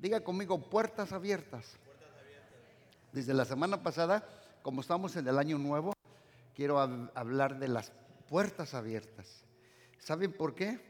Diga 0.00 0.20
conmigo, 0.20 0.58
puertas 0.58 1.12
abiertas. 1.12 1.76
Desde 3.12 3.34
la 3.34 3.44
semana 3.44 3.82
pasada, 3.82 4.26
como 4.62 4.80
estamos 4.80 5.14
en 5.16 5.28
el 5.28 5.38
año 5.38 5.58
nuevo, 5.58 5.92
quiero 6.54 6.80
hablar 6.80 7.58
de 7.58 7.68
las 7.68 7.92
puertas 8.26 8.72
abiertas. 8.72 9.44
¿Saben 9.98 10.32
por 10.32 10.54
qué? 10.54 10.80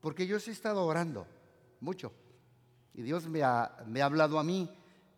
Porque 0.00 0.26
yo 0.26 0.40
sí 0.40 0.50
he 0.50 0.52
estado 0.52 0.84
orando 0.84 1.26
mucho. 1.80 2.12
Y 2.92 3.02
Dios 3.02 3.28
me 3.28 3.44
ha, 3.44 3.84
me 3.86 4.02
ha 4.02 4.06
hablado 4.06 4.40
a 4.40 4.44
mí 4.44 4.68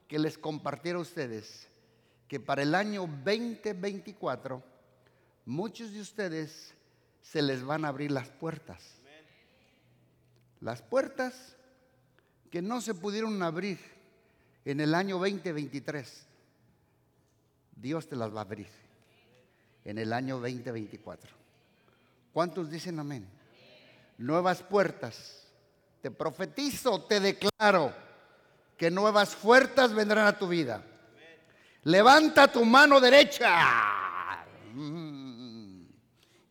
que 0.07 0.19
les 0.19 0.37
compartiera 0.37 0.99
a 0.99 1.03
ustedes 1.03 1.69
que 2.29 2.39
para 2.39 2.63
el 2.63 2.75
año 2.75 3.09
2024 3.25 4.63
muchos 5.47 5.93
de 5.93 6.01
ustedes 6.01 6.75
se 7.23 7.41
les 7.41 7.65
van 7.65 7.87
a 7.87 7.89
abrir 7.89 8.11
las 8.11 8.29
puertas. 8.29 8.83
Las 10.61 10.83
puertas 10.83 11.57
que 12.55 12.63
no 12.63 12.81
se 12.81 12.95
pudieron 12.95 13.43
abrir 13.43 13.81
en 14.65 14.79
el 14.79 14.95
año 14.95 15.19
2023, 15.19 16.25
Dios 17.75 18.09
te 18.09 18.15
las 18.15 18.33
va 18.33 18.39
a 18.39 18.43
abrir 18.43 18.69
en 19.85 19.99
el 19.99 20.13
año 20.13 20.39
2024. 20.39 21.33
¿Cuántos 22.33 22.71
dicen 22.71 23.01
amén? 23.01 23.27
Nuevas 24.19 24.63
puertas. 24.63 25.49
Te 26.01 26.13
profetizo, 26.13 27.03
te 27.03 27.19
declaro 27.19 27.93
que 28.79 28.89
nuevas 28.89 29.35
puertas 29.35 29.93
vendrán 29.93 30.29
a 30.29 30.39
tu 30.39 30.47
vida. 30.47 30.81
Levanta 31.83 32.47
tu 32.53 32.65
mano 32.65 33.01
derecha 33.01 34.47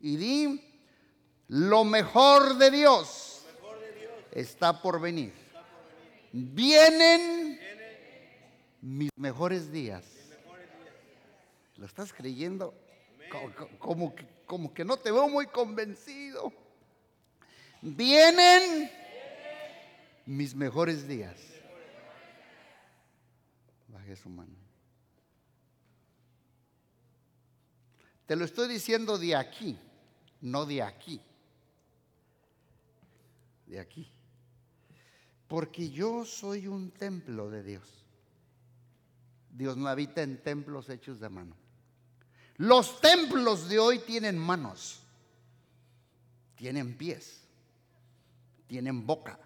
y 0.02 0.18
di, 0.18 0.82
lo 1.48 1.86
mejor 1.86 2.58
de 2.58 2.72
Dios 2.72 3.46
está 4.34 4.82
por 4.82 5.00
venir. 5.00 5.43
Vienen 6.36 7.60
mis 8.82 9.12
mejores 9.16 9.72
días. 9.72 10.04
¿Lo 11.78 11.86
estás 11.86 12.12
creyendo? 12.12 12.74
Como, 13.78 14.74
que, 14.74 14.84
no 14.84 14.98
te 14.98 15.12
veo 15.12 15.30
muy 15.30 15.46
convencido. 15.46 16.52
Vienen 17.84 18.90
mis 20.26 20.56
mejores 20.56 21.08
días. 21.08 21.40
Baje 23.90 24.16
su 24.16 24.30
mano. 24.30 24.56
Te 28.26 28.36
lo 28.36 28.44
estoy 28.44 28.70
diciendo 28.70 29.20
de 29.20 29.36
aquí, 29.36 29.78
no 30.42 30.66
de 30.66 30.82
aquí. 30.82 31.22
De 33.68 33.80
aquí. 33.80 34.13
Porque 35.48 35.90
yo 35.90 36.26
soy 36.26 36.68
un 36.68 36.92
templo 36.92 37.50
de 37.50 37.64
Dios. 37.64 38.04
Dios 39.52 39.78
no 39.78 39.88
habita 39.88 40.24
en 40.24 40.42
templos 40.42 40.90
hechos 40.90 41.20
de 41.20 41.30
mano. 41.30 41.56
Los 42.58 43.02
templos 43.02 43.68
de 43.70 43.80
hoy 43.80 44.00
tienen 44.00 44.38
manos, 44.38 45.04
tienen 46.56 46.98
pies, 46.98 47.42
tienen 48.68 49.06
boca, 49.06 49.40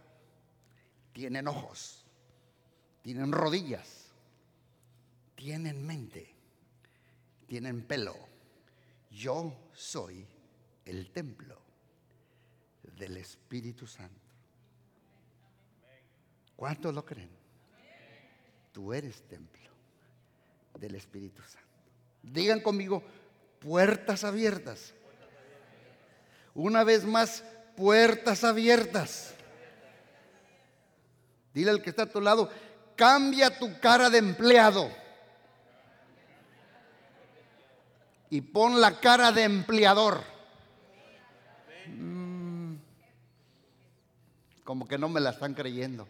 tienen 1.14 1.48
ojos, 1.48 2.06
tienen 3.02 3.32
rodillas, 3.32 4.08
tienen 5.36 5.86
mente, 5.86 6.36
tienen 7.48 7.82
pelo. 7.84 8.16
Yo 9.10 9.70
soy 9.74 10.28
el 10.86 11.12
templo 11.12 11.62
del 12.98 13.18
Espíritu 13.18 13.88
Santo. 13.88 14.27
¿Cuántos 16.58 16.94
lo 16.94 17.06
creen? 17.06 17.30
Tú 18.74 18.92
eres 18.92 19.22
templo 19.28 19.70
del 20.78 20.96
Espíritu 20.96 21.42
Santo. 21.44 21.68
Digan 22.24 22.60
conmigo, 22.62 23.04
puertas 23.60 24.24
abiertas. 24.24 24.94
Una 26.56 26.84
vez 26.84 27.06
más, 27.06 27.44
puertas 27.76 28.44
abiertas. 28.44 29.36
Dile 31.54 31.70
al 31.70 31.82
que 31.84 31.92
está 31.92 32.04
a 32.04 32.12
tu 32.12 32.20
lado, 32.20 32.50
cambia 32.96 33.58
tu 33.58 33.80
cara 33.80 34.10
de 34.10 34.18
empleado. 34.18 34.90
Y 38.32 38.42
pon 38.42 38.82
la 38.82 39.00
cara 39.00 39.32
de 39.32 39.44
empleador. 39.44 40.22
Mm. 41.88 42.78
como 44.64 44.88
que 44.88 44.98
no 44.98 45.08
me 45.08 45.22
la 45.22 45.30
están 45.30 45.54
creyendo. 45.54 46.08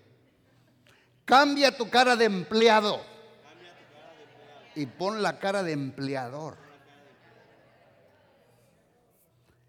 Cambia 1.27 1.75
tu 1.75 1.89
cara 1.89 2.15
de 2.15 2.23
empleado 2.23 3.01
y 4.75 4.85
pon 4.85 5.21
la 5.21 5.39
cara 5.39 5.61
de 5.61 5.73
empleador. 5.73 6.55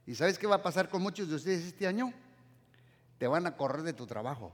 ¿Y 0.06 0.14
sabes 0.14 0.38
qué 0.38 0.46
va 0.46 0.54
a 0.54 0.62
pasar 0.62 0.88
con 0.88 1.02
muchos 1.02 1.28
de 1.28 1.34
ustedes 1.34 1.64
este 1.64 1.88
año? 1.88 2.14
Te 3.18 3.26
van 3.26 3.44
a 3.48 3.56
correr 3.56 3.82
de 3.82 3.92
tu 3.92 4.06
trabajo. 4.06 4.52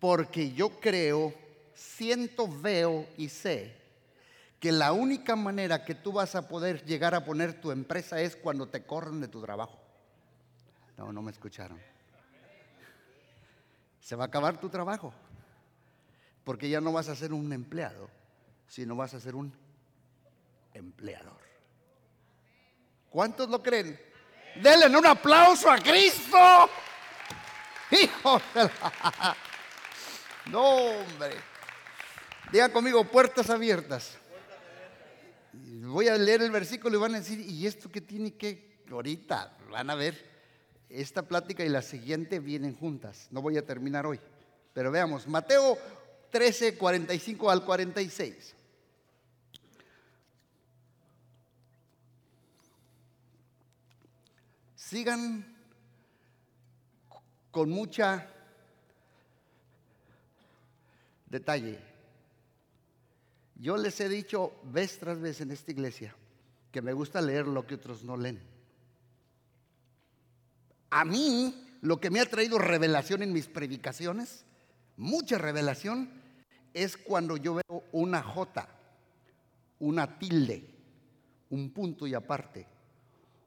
Porque 0.00 0.52
yo 0.52 0.80
creo, 0.80 1.34
siento, 1.74 2.48
veo 2.48 3.06
y 3.18 3.28
sé 3.28 3.76
que 4.60 4.72
la 4.72 4.92
única 4.92 5.36
manera 5.36 5.84
que 5.84 5.94
tú 5.94 6.10
vas 6.10 6.34
a 6.34 6.48
poder 6.48 6.86
llegar 6.86 7.14
a 7.14 7.26
poner 7.26 7.60
tu 7.60 7.70
empresa 7.70 8.18
es 8.22 8.34
cuando 8.34 8.66
te 8.66 8.82
corren 8.86 9.20
de 9.20 9.28
tu 9.28 9.42
trabajo. 9.42 9.78
No, 10.96 11.12
no 11.12 11.20
me 11.20 11.32
escucharon 11.32 11.78
se 14.08 14.16
va 14.16 14.24
a 14.24 14.28
acabar 14.28 14.58
tu 14.58 14.70
trabajo. 14.70 15.12
Porque 16.42 16.70
ya 16.70 16.80
no 16.80 16.92
vas 16.94 17.10
a 17.10 17.14
ser 17.14 17.34
un 17.34 17.52
empleado, 17.52 18.08
sino 18.66 18.96
vas 18.96 19.12
a 19.12 19.20
ser 19.20 19.34
un 19.34 19.52
empleador. 20.72 21.42
¿Cuántos 23.10 23.50
lo 23.50 23.62
creen? 23.62 24.00
Denle 24.62 24.96
un 24.96 25.04
aplauso 25.04 25.70
a 25.70 25.76
Cristo. 25.76 26.38
Hijo 27.90 28.40
No, 30.46 30.64
hombre. 30.64 31.36
Diga 32.50 32.72
conmigo, 32.72 33.04
puertas 33.04 33.50
abiertas. 33.50 34.16
Voy 35.52 36.08
a 36.08 36.16
leer 36.16 36.40
el 36.40 36.50
versículo 36.50 36.96
y 36.96 37.00
van 37.00 37.14
a 37.14 37.18
decir, 37.18 37.40
¿y 37.40 37.66
esto 37.66 37.90
qué 37.90 38.00
tiene 38.00 38.34
que? 38.38 38.84
Ahorita 38.90 39.54
van 39.70 39.90
a 39.90 39.94
ver. 39.94 40.37
Esta 40.88 41.22
plática 41.22 41.64
y 41.64 41.68
la 41.68 41.82
siguiente 41.82 42.40
vienen 42.40 42.74
juntas. 42.74 43.28
No 43.30 43.42
voy 43.42 43.58
a 43.58 43.66
terminar 43.66 44.06
hoy. 44.06 44.18
Pero 44.72 44.90
veamos, 44.90 45.26
Mateo 45.26 45.76
13, 46.30 46.76
45 46.78 47.50
al 47.50 47.64
46. 47.64 48.54
Sigan 54.76 55.56
con 57.50 57.68
mucha 57.68 58.26
detalle. 61.26 61.78
Yo 63.56 63.76
les 63.76 64.00
he 64.00 64.08
dicho 64.08 64.52
vez 64.64 64.98
tras 64.98 65.20
vez 65.20 65.40
en 65.40 65.50
esta 65.50 65.72
iglesia 65.72 66.14
que 66.70 66.80
me 66.80 66.92
gusta 66.92 67.20
leer 67.20 67.46
lo 67.46 67.66
que 67.66 67.74
otros 67.74 68.04
no 68.04 68.16
leen. 68.16 68.40
A 70.90 71.04
mí 71.04 71.66
lo 71.80 72.00
que 72.00 72.10
me 72.10 72.20
ha 72.20 72.26
traído 72.26 72.58
revelación 72.58 73.22
en 73.22 73.32
mis 73.32 73.46
predicaciones, 73.46 74.44
mucha 74.96 75.38
revelación, 75.38 76.10
es 76.74 76.96
cuando 76.96 77.36
yo 77.36 77.54
veo 77.54 77.84
una 77.92 78.22
J, 78.22 78.68
una 79.80 80.18
tilde, 80.18 80.68
un 81.50 81.70
punto 81.70 82.06
y 82.06 82.14
aparte, 82.14 82.66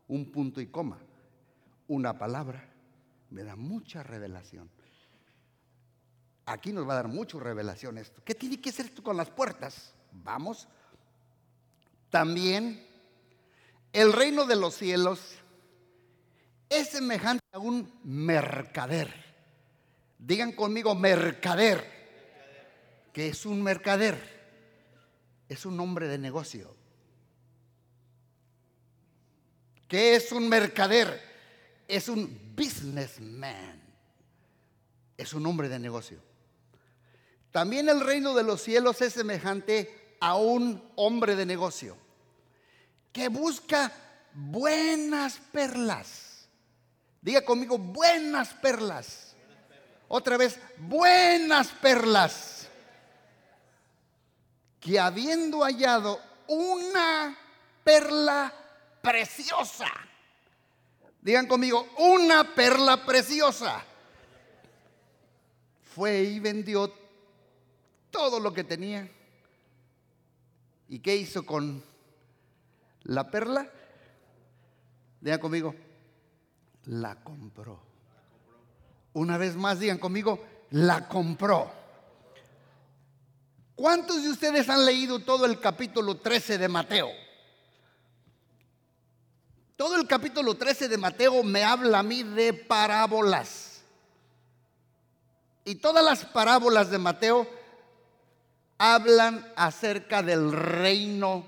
un 0.08 0.32
punto 0.32 0.62
y 0.62 0.68
coma, 0.68 1.00
una 1.88 2.18
palabra. 2.18 2.68
Me 3.30 3.44
da 3.44 3.56
mucha 3.56 4.04
revelación. 4.04 4.70
Aquí 6.46 6.74
nos 6.74 6.88
va 6.88 6.94
a 6.94 6.96
dar 6.98 7.08
mucha 7.08 7.40
revelación 7.40 7.98
esto. 7.98 8.22
¿Qué 8.26 8.36
tiene 8.36 8.60
que 8.60 8.70
hacer 8.70 8.88
esto 8.88 9.04
con 9.04 9.16
las 9.16 9.30
puertas? 9.30 9.94
Vamos. 10.12 10.68
También 12.10 12.86
el 13.94 14.12
reino 14.12 14.46
de 14.46 14.58
los 14.58 14.76
cielos 14.76 15.36
es 16.72 16.88
semejante 16.88 17.44
a 17.52 17.60
un 17.60 18.00
mercader. 18.06 19.14
Digan 20.18 20.54
conmigo 20.54 20.96
mercader. 20.96 22.00
que 23.12 23.28
es 23.28 23.46
un 23.46 23.62
mercader? 23.62 24.18
Es 25.50 25.66
un 25.66 25.78
hombre 25.82 26.08
de 26.08 26.18
negocio. 26.18 26.74
¿Qué 29.90 30.16
es 30.16 30.32
un 30.32 30.48
mercader? 30.48 31.22
Es 31.90 32.08
un 32.08 32.56
businessman. 32.56 33.82
Es 35.18 35.34
un 35.34 35.46
hombre 35.46 35.68
de 35.68 35.78
negocio. 35.78 36.20
También 37.52 37.90
el 37.90 38.00
reino 38.00 38.34
de 38.34 38.44
los 38.44 38.62
cielos 38.62 39.02
es 39.02 39.12
semejante 39.12 40.16
a 40.22 40.38
un 40.38 40.82
hombre 40.96 41.36
de 41.36 41.46
negocio 41.46 41.98
que 43.12 43.28
busca 43.28 43.92
buenas 44.34 45.42
perlas 45.52 46.31
Diga 47.22 47.46
conmigo, 47.46 47.78
buenas 47.78 48.50
perlas. 48.56 49.36
otra 50.08 50.38
vez, 50.38 50.60
buenas 50.78 51.68
perlas. 51.70 52.68
Que 54.80 55.00
habiendo 55.00 55.64
hallado 55.64 56.20
una 56.48 57.38
perla 57.84 58.52
preciosa, 59.02 59.88
digan 61.22 61.46
conmigo, 61.48 61.88
una 62.00 62.56
perla 62.56 63.06
preciosa, 63.06 63.84
fue 65.96 66.24
y 66.24 66.40
vendió 66.40 66.92
todo 68.10 68.40
lo 68.40 68.52
que 68.52 68.64
tenía. 68.64 69.08
¿Y 70.90 71.00
qué 71.00 71.16
hizo 71.16 71.46
con 71.46 71.84
la 73.04 73.30
perla? 73.30 73.70
Digan 75.22 75.40
conmigo, 75.40 75.76
la 76.86 77.16
compró. 77.16 77.80
Una 79.14 79.38
vez 79.38 79.56
más, 79.56 79.80
digan 79.80 79.98
conmigo, 79.98 80.44
la 80.72 81.08
compró. 81.08 81.72
¿Cuántos 83.76 84.24
de 84.24 84.30
ustedes 84.30 84.70
han 84.70 84.86
leído 84.86 85.20
todo 85.20 85.46
el 85.46 85.60
capítulo 85.60 86.18
13 86.18 86.58
de 86.58 86.68
Mateo? 86.68 87.10
Todo 89.76 89.96
el 89.96 90.08
capítulo 90.08 90.56
13 90.56 90.88
de 90.88 90.98
Mateo 90.98 91.44
me 91.44 91.64
habla 91.64 92.00
a 92.00 92.04
mí 92.04 92.22
de 92.22 92.54
parábolas. 92.54 93.82
Y 95.66 95.76
todas 95.76 96.04
las 96.04 96.26
parábolas 96.26 96.92
de 96.92 97.00
Mateo 97.00 97.48
hablan 98.78 99.52
acerca 99.56 100.22
del 100.22 100.52
reino 100.52 101.46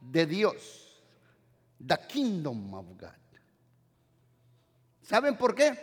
de 0.00 0.26
Dios. 0.26 0.98
The 1.86 1.98
kingdom 2.08 2.74
of 2.74 2.86
God. 2.98 3.25
¿Saben 5.06 5.36
por 5.36 5.54
qué? 5.54 5.78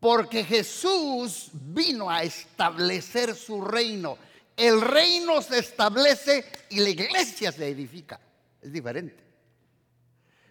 Porque 0.00 0.42
Jesús 0.42 1.50
vino 1.52 2.10
a 2.10 2.24
establecer 2.24 3.36
su 3.36 3.62
reino. 3.62 4.18
El 4.56 4.80
reino 4.80 5.40
se 5.40 5.60
establece 5.60 6.44
y 6.70 6.80
la 6.80 6.88
iglesia 6.88 7.52
se 7.52 7.68
edifica. 7.68 8.20
Es 8.60 8.72
diferente. 8.72 9.22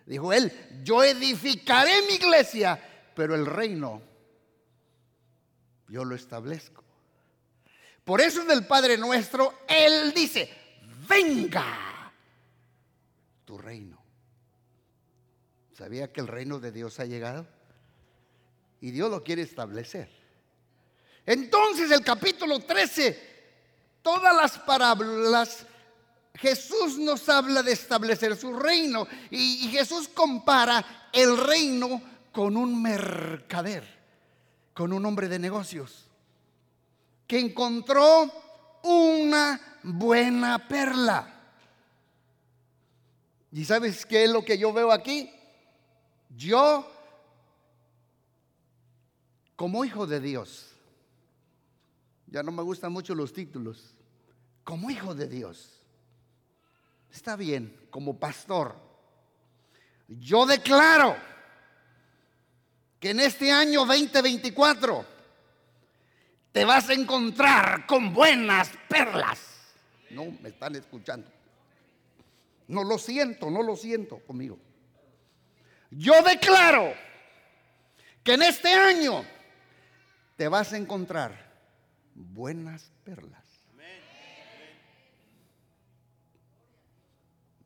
Dijo 0.05 0.31
él, 0.31 0.51
yo 0.83 1.03
edificaré 1.03 2.01
mi 2.07 2.15
iglesia, 2.15 2.79
pero 3.13 3.35
el 3.35 3.45
reino 3.45 4.01
yo 5.89 6.05
lo 6.05 6.15
establezco. 6.15 6.83
Por 8.05 8.21
eso 8.21 8.41
en 8.41 8.51
el 8.51 8.65
Padre 8.65 8.97
nuestro, 8.97 9.59
Él 9.67 10.13
dice, 10.13 10.49
venga 11.07 12.11
tu 13.45 13.57
reino. 13.57 14.02
¿Sabía 15.77 16.11
que 16.11 16.21
el 16.21 16.27
reino 16.27 16.59
de 16.59 16.71
Dios 16.71 16.99
ha 16.99 17.05
llegado? 17.05 17.47
Y 18.79 18.91
Dios 18.91 19.09
lo 19.09 19.23
quiere 19.23 19.41
establecer. 19.41 20.09
Entonces 21.25 21.89
el 21.89 22.03
capítulo 22.03 22.59
13, 22.59 23.17
todas 24.01 24.35
las 24.35 24.59
parábolas, 24.59 25.65
Jesús 26.35 26.97
nos 26.99 27.27
habla 27.29 27.63
de 27.63 27.71
establecer 27.71 28.35
su 28.35 28.53
reino. 28.53 29.07
Y, 29.31 29.69
Jesús 29.69 30.07
compara 30.09 31.09
el 31.11 31.37
reino 31.37 32.01
con 32.31 32.55
un 32.57 32.81
mercader, 32.81 33.83
con 34.73 34.93
un 34.93 35.05
hombre 35.05 35.27
de 35.27 35.39
negocios, 35.39 36.05
que 37.25 37.39
encontró 37.39 38.31
una 38.83 39.79
buena 39.81 40.67
perla. 40.67 41.29
¿Y 43.51 43.65
sabes 43.65 44.05
qué 44.05 44.25
es 44.25 44.29
lo 44.29 44.43
que 44.43 44.57
yo 44.57 44.73
veo 44.73 44.91
aquí? 44.91 45.31
Yo, 46.35 46.89
como 49.55 49.85
hijo 49.85 50.07
de 50.07 50.19
Dios, 50.19 50.71
ya 52.27 52.41
no 52.41 52.51
me 52.51 52.63
gustan 52.63 52.91
mucho 52.91 53.13
los 53.13 53.33
títulos, 53.33 53.95
como 54.63 54.89
hijo 54.89 55.13
de 55.13 55.27
Dios, 55.27 55.83
está 57.11 57.35
bien, 57.35 57.87
como 57.91 58.17
pastor, 58.17 58.75
yo 60.07 60.45
declaro 60.45 61.15
que 62.99 63.11
en 63.11 63.19
este 63.19 63.51
año 63.51 63.85
2024 63.85 65.05
te 66.51 66.65
vas 66.65 66.89
a 66.89 66.93
encontrar 66.93 67.85
con 67.85 68.13
buenas 68.13 68.71
perlas. 68.87 69.39
No 70.11 70.25
me 70.41 70.49
están 70.49 70.75
escuchando. 70.75 71.27
No 72.67 72.83
lo 72.83 72.97
siento, 72.97 73.49
no 73.49 73.63
lo 73.63 73.75
siento 73.75 74.19
conmigo. 74.19 74.57
Yo 75.97 76.21
declaro 76.23 76.93
que 78.23 78.33
en 78.33 78.43
este 78.43 78.73
año 78.73 79.25
te 80.35 80.47
vas 80.47 80.73
a 80.73 80.77
encontrar 80.77 81.53
buenas 82.15 82.91
perlas. 83.03 83.43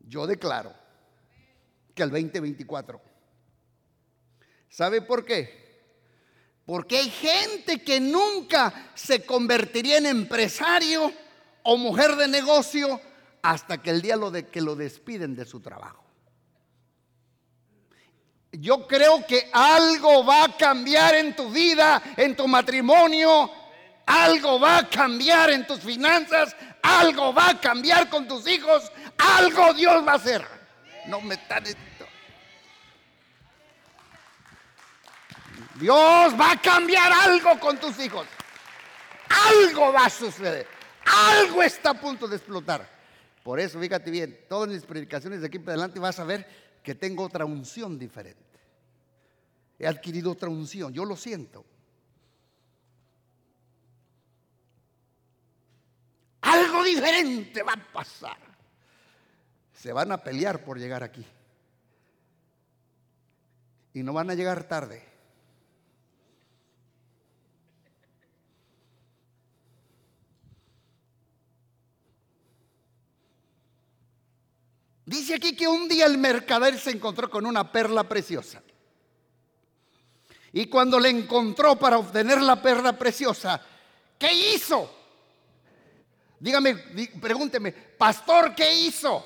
Yo 0.01 0.25
declaro 0.25 0.73
que 1.93 2.03
el 2.03 2.09
2024. 2.09 3.01
¿Sabe 4.69 5.01
por 5.01 5.25
qué? 5.25 5.67
Porque 6.65 6.97
hay 6.97 7.09
gente 7.09 7.81
que 7.83 7.99
nunca 7.99 8.91
se 8.93 9.25
convertiría 9.25 9.97
en 9.97 10.05
empresario 10.05 11.11
o 11.63 11.77
mujer 11.77 12.15
de 12.15 12.27
negocio 12.27 13.01
hasta 13.41 13.81
que 13.81 13.89
el 13.89 14.01
día 14.01 14.15
lo 14.15 14.31
de 14.31 14.47
que 14.47 14.61
lo 14.61 14.75
despiden 14.75 15.35
de 15.35 15.45
su 15.45 15.59
trabajo. 15.59 16.06
Yo 18.59 18.87
creo 18.87 19.25
que 19.27 19.49
algo 19.53 20.25
va 20.25 20.45
a 20.45 20.57
cambiar 20.57 21.13
en 21.15 21.35
tu 21.35 21.49
vida, 21.51 22.01
en 22.15 22.35
tu 22.35 22.47
matrimonio, 22.47 23.51
algo 24.05 24.59
va 24.59 24.77
a 24.77 24.89
cambiar 24.89 25.51
en 25.51 25.67
tus 25.67 25.81
finanzas, 25.81 26.55
algo 26.81 27.33
va 27.33 27.49
a 27.49 27.61
cambiar 27.61 28.09
con 28.09 28.27
tus 28.27 28.47
hijos, 28.47 28.91
algo 29.17 29.73
Dios 29.73 30.07
va 30.07 30.13
a 30.13 30.15
hacer. 30.15 30.43
No 31.05 31.21
me 31.21 31.35
están 31.35 31.63
Dios 35.75 36.33
va 36.39 36.53
a 36.53 36.61
cambiar 36.61 37.11
algo 37.13 37.59
con 37.59 37.77
tus 37.77 37.99
hijos. 37.99 38.25
Algo 39.29 39.93
va 39.93 40.05
a 40.05 40.09
suceder. 40.09 40.67
Algo 41.05 41.61
está 41.61 41.91
a 41.91 41.93
punto 41.93 42.27
de 42.27 42.37
explotar. 42.37 42.89
Por 43.43 43.59
eso, 43.59 43.79
fíjate 43.79 44.09
bien, 44.09 44.39
todas 44.49 44.69
mis 44.69 44.83
predicaciones 44.83 45.41
de 45.41 45.47
aquí 45.47 45.59
para 45.59 45.73
adelante 45.73 45.99
vas 45.99 46.19
a 46.19 46.23
ver 46.23 46.47
que 46.81 46.95
tengo 46.95 47.23
otra 47.23 47.45
unción 47.45 47.99
diferente. 47.99 48.46
He 49.79 49.85
adquirido 49.85 50.31
otra 50.31 50.49
unción, 50.49 50.91
yo 50.91 51.05
lo 51.05 51.15
siento. 51.15 51.63
Algo 56.41 56.83
diferente 56.83 57.61
va 57.61 57.73
a 57.73 57.91
pasar. 57.93 58.37
Se 59.73 59.93
van 59.93 60.11
a 60.11 60.17
pelear 60.17 60.63
por 60.63 60.79
llegar 60.79 61.03
aquí. 61.03 61.25
Y 63.93 64.01
no 64.01 64.13
van 64.13 64.29
a 64.29 64.33
llegar 64.33 64.67
tarde. 64.67 65.03
Dice 75.05 75.35
aquí 75.35 75.55
que 75.55 75.67
un 75.67 75.87
día 75.87 76.05
el 76.05 76.17
mercader 76.17 76.77
se 76.77 76.91
encontró 76.91 77.29
con 77.29 77.45
una 77.45 77.71
perla 77.71 78.03
preciosa. 78.09 78.61
Y 80.53 80.67
cuando 80.67 80.99
le 80.99 81.09
encontró 81.09 81.77
para 81.77 81.97
obtener 81.97 82.41
la 82.41 82.61
perla 82.61 82.97
preciosa, 82.97 83.61
¿qué 84.17 84.31
hizo? 84.31 84.89
Dígame, 86.39 86.75
pregúnteme, 87.19 87.71
pastor, 87.71 88.55
¿qué 88.55 88.73
hizo? 88.73 89.25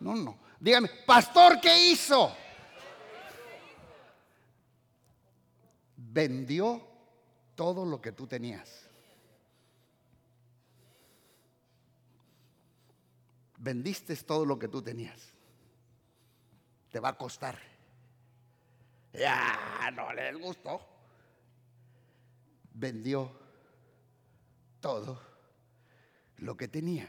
No, 0.00 0.14
no. 0.14 0.38
Dígame, 0.58 0.88
pastor, 1.06 1.60
¿qué 1.60 1.90
hizo? 1.90 2.34
Vendió 5.96 6.82
todo 7.54 7.84
lo 7.84 8.00
que 8.00 8.12
tú 8.12 8.26
tenías. 8.26 8.90
vendiste 13.60 14.16
todo 14.16 14.44
lo 14.44 14.58
que 14.58 14.68
tú 14.68 14.82
tenías. 14.82 15.32
Te 16.90 16.98
va 16.98 17.10
a 17.10 17.16
costar. 17.16 17.58
Ya 19.12 19.90
no 19.92 20.12
les 20.12 20.38
gustó. 20.38 20.80
Vendió 22.72 23.30
todo 24.80 25.20
lo 26.38 26.56
que 26.56 26.68
tenía. 26.68 27.08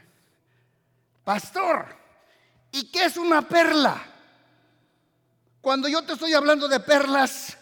Pastor, 1.24 1.86
¿y 2.70 2.90
qué 2.90 3.04
es 3.04 3.16
una 3.16 3.42
perla? 3.42 4.04
Cuando 5.60 5.88
yo 5.88 6.04
te 6.04 6.14
estoy 6.14 6.34
hablando 6.34 6.66
de 6.66 6.80
perlas, 6.80 7.56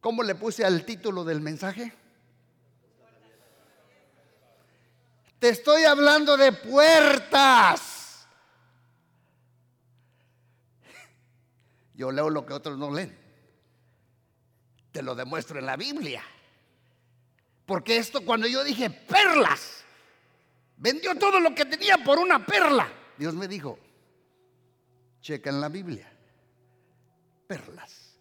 ¿cómo 0.00 0.22
le 0.22 0.34
puse 0.34 0.64
al 0.64 0.84
título 0.84 1.24
del 1.24 1.40
mensaje? 1.40 1.92
Te 5.38 5.48
estoy 5.48 5.84
hablando 5.84 6.36
de 6.36 6.52
puertas. 6.52 7.95
Yo 11.96 12.12
leo 12.12 12.28
lo 12.30 12.44
que 12.44 12.52
otros 12.52 12.78
no 12.78 12.92
leen. 12.92 13.16
te 14.92 15.02
lo 15.02 15.14
demuestro 15.14 15.58
en 15.58 15.66
la 15.66 15.76
Biblia. 15.76 16.22
Porque 17.66 17.96
esto 17.96 18.24
cuando 18.24 18.46
yo 18.46 18.62
dije 18.62 18.88
perlas, 18.88 19.84
vendió 20.76 21.14
todo 21.16 21.40
lo 21.40 21.54
que 21.54 21.64
tenía 21.64 21.98
por 21.98 22.18
una 22.18 22.46
perla. 22.46 22.88
Dios 23.18 23.34
me 23.34 23.48
dijo, 23.48 23.78
checa 25.20 25.50
en 25.50 25.60
la 25.60 25.68
Biblia, 25.68 26.10
perlas. 27.46 28.16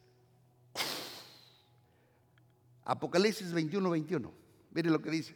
Apocalipsis 2.86 3.51
21, 3.51 3.89
21. 3.89 4.34
Mire 4.72 4.89
lo 4.89 5.01
que 5.01 5.12
dice. 5.12 5.36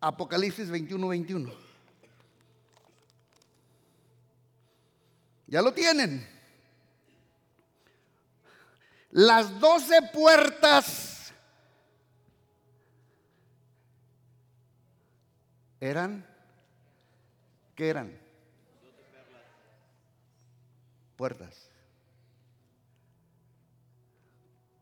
Apocalipsis 0.00 0.70
21, 0.70 1.08
21. 1.08 1.69
Ya 5.50 5.60
lo 5.60 5.74
tienen. 5.74 6.26
Las 9.10 9.58
doce 9.58 10.00
puertas 10.12 11.32
eran, 15.80 16.24
¿qué 17.74 17.88
eran? 17.88 18.16
Puertas. 21.16 21.68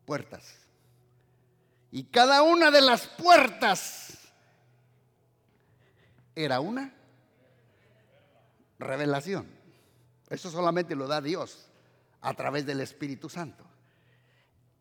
Puertas. 0.05 0.55
Y 1.91 2.03
cada 2.03 2.43
una 2.43 2.69
de 2.69 2.81
las 2.81 3.07
puertas 3.07 4.19
era 6.35 6.59
una 6.59 6.93
revelación. 8.77 9.58
Eso 10.29 10.51
solamente 10.51 10.95
lo 10.95 11.07
da 11.07 11.21
Dios 11.21 11.65
a 12.21 12.33
través 12.33 12.65
del 12.65 12.81
Espíritu 12.81 13.29
Santo. 13.29 13.65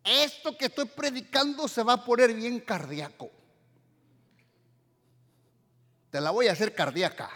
Esto 0.05 0.57
que 0.57 0.67
estoy 0.67 0.87
predicando 0.87 1.69
se 1.69 1.83
va 1.83 1.95
a 1.95 2.05
poner 2.05 2.35
bien 2.35 2.61
cardíaco. 2.61 3.31
Te 6.11 6.21
la 6.21 6.31
voy 6.31 6.49
a 6.49 6.53
hacer 6.53 6.75
cardíaca. 6.75 7.31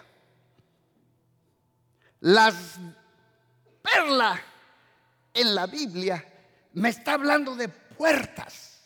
Las 2.20 2.54
perlas 3.82 4.40
en 5.34 5.54
la 5.54 5.66
Biblia 5.66 6.24
me 6.74 6.88
está 6.88 7.14
hablando 7.14 7.54
de 7.54 7.68
puertas. 7.68 8.80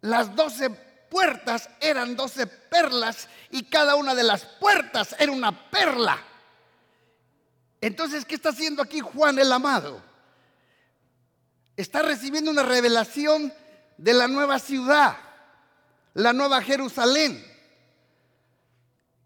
Las 0.00 0.34
doce 0.34 0.70
puertas 0.70 1.68
eran 1.80 2.16
doce 2.16 2.46
perlas 2.46 3.28
y 3.50 3.64
cada 3.64 3.96
una 3.96 4.14
de 4.14 4.22
las 4.22 4.44
puertas 4.44 5.14
era 5.18 5.32
una 5.32 5.70
perla. 5.70 6.18
Entonces, 7.82 8.24
¿qué 8.24 8.36
está 8.36 8.50
haciendo 8.50 8.80
aquí 8.80 9.00
Juan 9.00 9.40
el 9.40 9.50
amado? 9.50 10.00
Está 11.76 12.00
recibiendo 12.00 12.52
una 12.52 12.62
revelación 12.62 13.52
de 13.98 14.14
la 14.14 14.28
nueva 14.28 14.60
ciudad, 14.60 15.16
la 16.14 16.32
nueva 16.32 16.62
Jerusalén. 16.62 17.44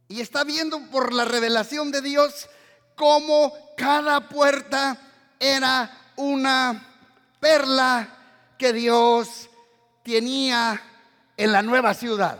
Y 0.09 0.23
está 0.23 0.43
viendo 0.43 0.81
por 0.91 1.13
la 1.13 1.27
revelación 1.27 1.91
de 1.91 2.01
Dios 2.01 2.49
cómo 2.95 3.53
cada 3.77 4.27
puerta 4.27 4.97
era 5.39 6.15
una 6.17 6.97
perla 7.39 8.09
que 8.57 8.73
Dios 8.73 9.51
tenía 10.03 10.83
en 11.37 11.53
la 11.53 11.61
nueva 11.61 11.93
ciudad. 11.93 12.39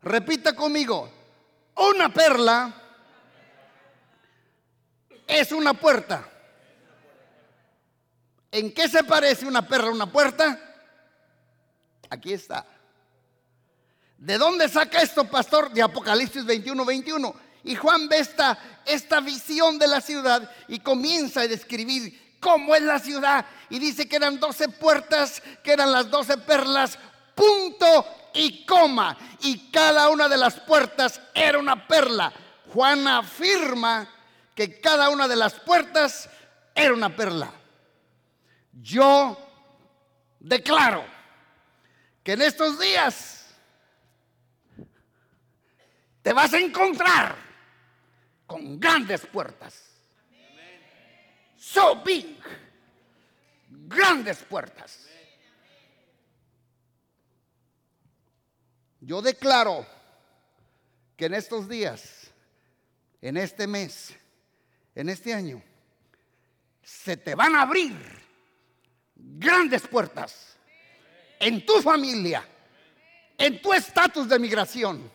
Repita 0.00 0.54
conmigo, 0.54 1.10
una 1.74 2.14
perla 2.14 2.87
es 5.28 5.52
una 5.52 5.74
puerta. 5.74 6.26
¿En 8.50 8.72
qué 8.72 8.88
se 8.88 9.04
parece 9.04 9.46
una 9.46 9.68
perla 9.68 9.88
a 9.88 9.92
una 9.92 10.10
puerta? 10.10 10.58
Aquí 12.08 12.32
está. 12.32 12.66
¿De 14.16 14.38
dónde 14.38 14.68
saca 14.68 15.02
esto, 15.02 15.24
pastor? 15.24 15.70
De 15.70 15.82
Apocalipsis 15.82 16.44
21, 16.44 16.84
21. 16.84 17.34
Y 17.64 17.76
Juan 17.76 18.08
ve 18.08 18.18
esta, 18.18 18.58
esta 18.86 19.20
visión 19.20 19.78
de 19.78 19.86
la 19.86 20.00
ciudad 20.00 20.50
y 20.66 20.80
comienza 20.80 21.42
a 21.42 21.46
describir 21.46 22.36
cómo 22.40 22.74
es 22.74 22.82
la 22.82 22.98
ciudad. 22.98 23.44
Y 23.68 23.78
dice 23.78 24.08
que 24.08 24.16
eran 24.16 24.40
12 24.40 24.70
puertas, 24.70 25.42
que 25.62 25.72
eran 25.72 25.92
las 25.92 26.10
12 26.10 26.38
perlas, 26.38 26.98
punto 27.34 28.06
y 28.34 28.64
coma. 28.64 29.16
Y 29.42 29.70
cada 29.70 30.08
una 30.08 30.28
de 30.28 30.38
las 30.38 30.58
puertas 30.60 31.20
era 31.34 31.58
una 31.58 31.86
perla. 31.86 32.32
Juan 32.72 33.06
afirma 33.06 34.08
que 34.58 34.80
cada 34.80 35.08
una 35.08 35.28
de 35.28 35.36
las 35.36 35.54
puertas 35.54 36.28
era 36.74 36.92
una 36.92 37.14
perla. 37.14 37.48
Yo 38.72 39.38
declaro 40.40 41.04
que 42.24 42.32
en 42.32 42.42
estos 42.42 42.76
días 42.76 43.54
te 46.22 46.32
vas 46.32 46.52
a 46.54 46.58
encontrar 46.58 47.36
con 48.48 48.80
grandes 48.80 49.24
puertas. 49.26 49.80
So 51.56 52.02
big. 52.02 52.36
Grandes 53.68 54.38
puertas. 54.38 55.06
Yo 58.98 59.22
declaro 59.22 59.86
que 61.16 61.26
en 61.26 61.34
estos 61.34 61.68
días, 61.68 62.32
en 63.22 63.36
este 63.36 63.68
mes, 63.68 64.18
en 64.98 65.08
este 65.08 65.32
año, 65.32 65.62
se 66.82 67.16
te 67.16 67.36
van 67.36 67.54
a 67.54 67.62
abrir 67.62 67.94
grandes 69.14 69.86
puertas 69.86 70.56
en 71.38 71.64
tu 71.64 71.80
familia, 71.80 72.44
en 73.38 73.62
tu 73.62 73.72
estatus 73.72 74.28
de 74.28 74.40
migración, 74.40 75.08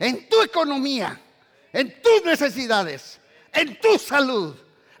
en 0.00 0.28
tu 0.28 0.42
economía, 0.42 1.20
en 1.72 2.02
tus 2.02 2.24
necesidades, 2.24 3.20
en 3.52 3.78
tu 3.78 4.00
salud, 4.00 4.56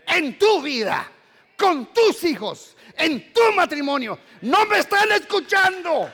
en 0.06 0.38
tu 0.38 0.62
vida, 0.62 1.10
con 1.56 1.92
tus 1.92 2.22
hijos, 2.22 2.76
en 2.96 3.32
tu 3.32 3.52
matrimonio. 3.56 4.16
No 4.42 4.64
me 4.66 4.78
están 4.78 5.10
escuchando. 5.10 6.08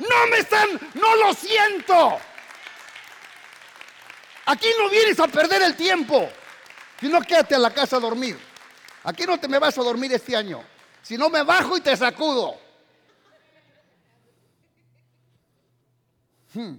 No 0.00 0.26
me 0.30 0.38
están, 0.38 0.68
no 0.94 1.14
lo 1.14 1.32
siento. 1.34 2.18
Aquí 4.46 4.68
no 4.80 4.88
vienes 4.88 5.20
a 5.20 5.28
perder 5.28 5.62
el 5.62 5.76
tiempo. 5.76 6.28
Si 7.00 7.08
no, 7.08 7.20
quédate 7.22 7.54
a 7.54 7.58
la 7.58 7.72
casa 7.72 7.96
a 7.96 8.00
dormir. 8.00 8.38
Aquí 9.04 9.24
no 9.24 9.38
te 9.38 9.48
me 9.48 9.58
vas 9.58 9.76
a 9.78 9.82
dormir 9.82 10.12
este 10.12 10.36
año. 10.36 10.62
Si 11.02 11.16
no, 11.16 11.30
me 11.30 11.42
bajo 11.42 11.76
y 11.76 11.80
te 11.80 11.96
sacudo. 11.96 12.54
Hmm. 16.52 16.74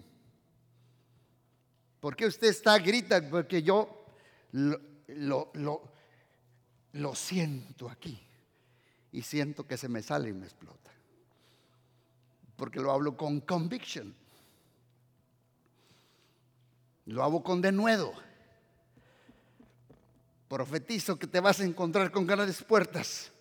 ¿Por 2.00 2.16
qué 2.16 2.26
usted 2.28 2.48
está 2.48 2.78
grita? 2.78 3.22
Porque 3.30 3.64
yo 3.64 4.06
lo, 4.52 5.52
lo 6.94 7.16
siento 7.16 7.90
aquí. 7.90 8.22
Y 9.12 9.24
siento 9.24 9.66
que 9.66 9.78
se 9.78 9.90
me 9.90 10.02
sale 10.02 10.30
y 10.30 10.34
me 10.34 10.46
explota 10.46 10.82
porque 12.62 12.80
lo 12.80 12.92
hablo 12.92 13.18
con 13.18 13.40
conviction. 13.40 14.14
Lo 17.08 17.24
hago 17.24 17.42
con 17.42 17.60
denuedo. 17.60 18.14
Profetizo 20.52 21.18
que 21.18 21.28
te 21.28 21.40
vas 21.40 21.62
a 21.62 21.64
encontrar 21.64 22.12
con 22.12 22.28
grandes 22.28 22.62
puertas. 22.62 23.32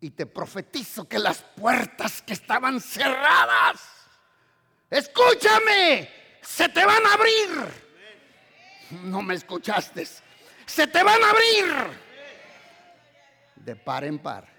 Y 0.00 0.08
te 0.08 0.24
profetizo 0.24 1.06
que 1.06 1.18
las 1.18 1.42
puertas 1.42 2.22
que 2.22 2.32
estaban 2.32 2.80
cerradas, 2.80 3.78
escúchame, 4.88 6.08
se 6.40 6.70
te 6.70 6.82
van 6.82 7.04
a 7.04 7.12
abrir. 7.12 7.50
No 9.02 9.20
me 9.20 9.34
escuchaste. 9.34 10.08
Se 10.64 10.86
te 10.86 11.02
van 11.02 11.22
a 11.22 11.28
abrir. 11.28 11.74
De 13.54 13.76
par 13.76 14.04
en 14.04 14.18
par. 14.18 14.57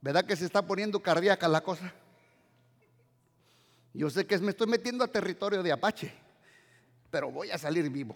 ¿Verdad 0.00 0.24
que 0.24 0.36
se 0.36 0.44
está 0.44 0.62
poniendo 0.62 1.00
cardíaca 1.00 1.48
la 1.48 1.60
cosa? 1.60 1.92
Yo 3.92 4.08
sé 4.10 4.26
que 4.26 4.38
me 4.38 4.50
estoy 4.50 4.68
metiendo 4.68 5.02
a 5.02 5.08
territorio 5.08 5.62
de 5.62 5.72
Apache, 5.72 6.12
pero 7.10 7.30
voy 7.30 7.50
a 7.50 7.58
salir 7.58 7.90
vivo. 7.90 8.14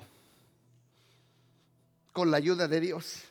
Con 2.13 2.31
la 2.31 2.37
ayuda 2.37 2.69
de 2.69 2.81
Dios. 2.81 3.25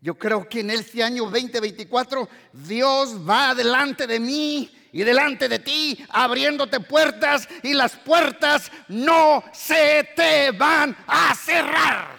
Yo 0.00 0.16
creo 0.18 0.48
que 0.48 0.60
en 0.60 0.70
este 0.70 1.02
año 1.02 1.24
2024 1.24 2.28
Dios 2.52 3.28
va 3.28 3.54
delante 3.54 4.06
de 4.06 4.20
mí 4.20 4.70
y 4.92 5.02
delante 5.04 5.48
de 5.48 5.58
ti, 5.58 6.06
abriéndote 6.10 6.80
puertas 6.80 7.48
y 7.62 7.74
las 7.74 7.96
puertas 7.96 8.70
no 8.88 9.42
se 9.52 10.08
te 10.14 10.50
van 10.52 10.96
a 11.06 11.34
cerrar. 11.34 12.16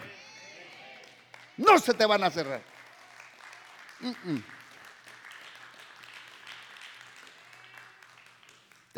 No 1.56 1.78
se 1.78 1.94
te 1.94 2.06
van 2.06 2.24
a 2.24 2.30
cerrar. 2.30 2.62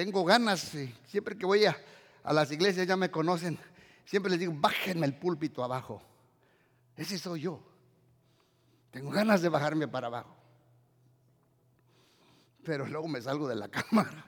Tengo 0.01 0.25
ganas, 0.25 0.73
siempre 1.09 1.37
que 1.37 1.45
voy 1.45 1.67
a, 1.67 1.77
a 2.25 2.33
las 2.33 2.51
iglesias 2.51 2.87
ya 2.87 2.97
me 2.97 3.11
conocen, 3.11 3.59
siempre 4.07 4.31
les 4.31 4.41
digo, 4.41 4.55
bájenme 4.57 5.05
el 5.05 5.13
púlpito 5.13 5.63
abajo. 5.63 6.01
Ese 6.97 7.19
soy 7.19 7.43
yo. 7.43 7.61
Tengo 8.91 9.11
ganas 9.11 9.43
de 9.43 9.51
bajarme 9.51 9.89
para 9.89 10.07
abajo. 10.07 10.35
Pero 12.65 12.87
luego 12.87 13.09
me 13.09 13.21
salgo 13.21 13.47
de 13.47 13.57
la 13.57 13.69
cámara. 13.71 14.25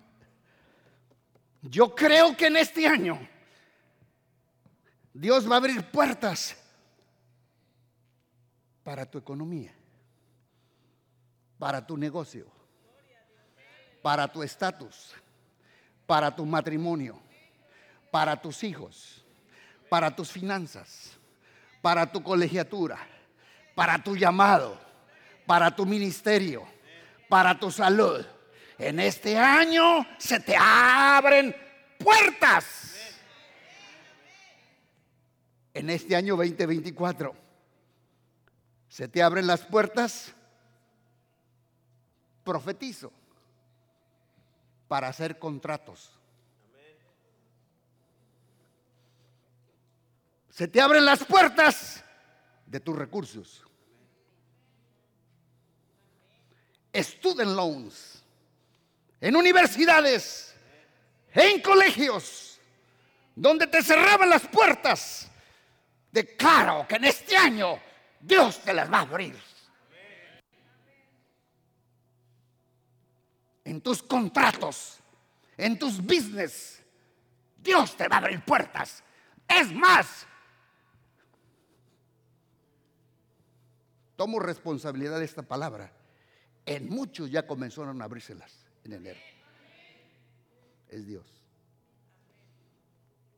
Yo 1.63 1.95
creo 1.95 2.37
que 2.37 2.49
en 2.49 2.59
este 2.59 2.87
año 2.87 3.27
Dios 5.15 5.51
va 5.51 5.55
a 5.55 5.57
abrir 5.57 5.91
puertas 5.91 6.55
para 8.85 9.11
tu 9.11 9.17
economía, 9.17 9.75
para 11.59 11.87
tu 11.87 11.97
negocio, 11.97 12.47
para 14.03 14.31
tu 14.31 14.43
estatus, 14.43 15.15
para 16.13 16.37
tu 16.37 16.45
matrimonio, 16.45 17.19
para 18.11 18.37
tus 18.37 18.65
hijos, 18.65 19.25
para 19.89 20.15
tus 20.15 20.31
finanzas, 20.31 21.19
para 21.81 22.13
tu 22.13 22.23
colegiatura, 22.23 22.99
para 23.75 23.97
tu 24.05 24.15
llamado, 24.15 24.79
para 25.47 25.75
tu 25.75 25.87
ministerio, 25.87 26.67
para 27.31 27.59
tu 27.59 27.71
salud. 27.71 28.23
En 28.77 29.01
este 29.01 29.39
año 29.39 30.07
se 30.19 30.39
te 30.39 30.55
abren 30.55 31.57
puertas. 31.97 32.95
En 35.73 35.89
este 35.89 36.15
año 36.15 36.37
2024 36.37 37.35
se 38.87 39.09
te 39.09 39.23
abren 39.23 39.47
las 39.47 39.63
puertas. 39.63 40.35
Profetizo 42.45 43.11
para 44.93 45.09
hacer 45.09 45.39
contratos. 45.39 46.11
Se 50.51 50.69
te 50.69 50.83
abren 50.83 51.03
las 51.03 51.25
puertas 51.25 52.05
de 52.67 52.79
tus 52.79 52.95
recursos. 52.95 53.65
Student 56.95 57.57
loans 57.57 58.23
en 59.19 59.35
universidades, 59.35 60.55
en 61.33 61.63
colegios, 61.63 62.61
donde 63.35 63.69
te 63.69 63.83
cerraban 63.83 64.29
las 64.29 64.47
puertas. 64.47 65.31
Declaro 66.11 66.87
que 66.87 66.97
en 66.97 67.05
este 67.05 67.35
año 67.35 67.81
Dios 68.21 68.59
te 68.59 68.75
las 68.75 68.93
va 68.93 68.99
a 68.99 69.03
abrir. 69.09 69.52
En 73.73 73.81
tus 73.81 74.03
contratos, 74.03 74.99
en 75.57 75.79
tus 75.79 75.97
business, 75.99 76.83
Dios 77.57 77.97
te 77.97 78.07
va 78.07 78.17
a 78.17 78.19
abrir 78.19 78.45
puertas. 78.45 79.03
Es 79.49 79.73
más, 79.73 80.27
tomo 84.15 84.41
responsabilidad 84.41 85.19
de 85.19 85.25
esta 85.25 85.41
palabra. 85.41 85.91
En 86.67 86.91
muchos 86.91 87.31
ya 87.31 87.47
comenzaron 87.47 88.03
a 88.03 88.05
abrírselas 88.05 88.53
en 88.85 88.93
enero. 88.93 89.21
Es 90.91 91.07
Dios. 91.07 91.27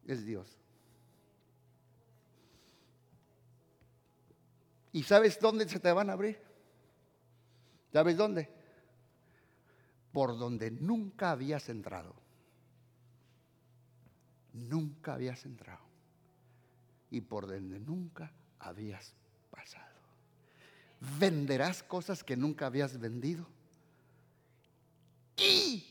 Es 0.04 0.26
Dios. 0.26 0.48
¿Y 4.90 5.04
sabes 5.04 5.38
dónde 5.38 5.68
se 5.68 5.78
te 5.78 5.92
van 5.92 6.10
a 6.10 6.14
abrir? 6.14 6.42
¿Sabes 7.92 8.16
dónde? 8.16 8.53
Por 10.14 10.38
donde 10.38 10.70
nunca 10.70 11.32
habías 11.32 11.68
entrado. 11.68 12.14
Nunca 14.52 15.14
habías 15.14 15.44
entrado. 15.44 15.82
Y 17.10 17.20
por 17.20 17.48
donde 17.48 17.80
nunca 17.80 18.32
habías 18.60 19.12
pasado. 19.50 19.92
Venderás 21.18 21.82
cosas 21.82 22.22
que 22.22 22.36
nunca 22.36 22.66
habías 22.66 23.00
vendido. 23.00 23.44
Y 25.36 25.84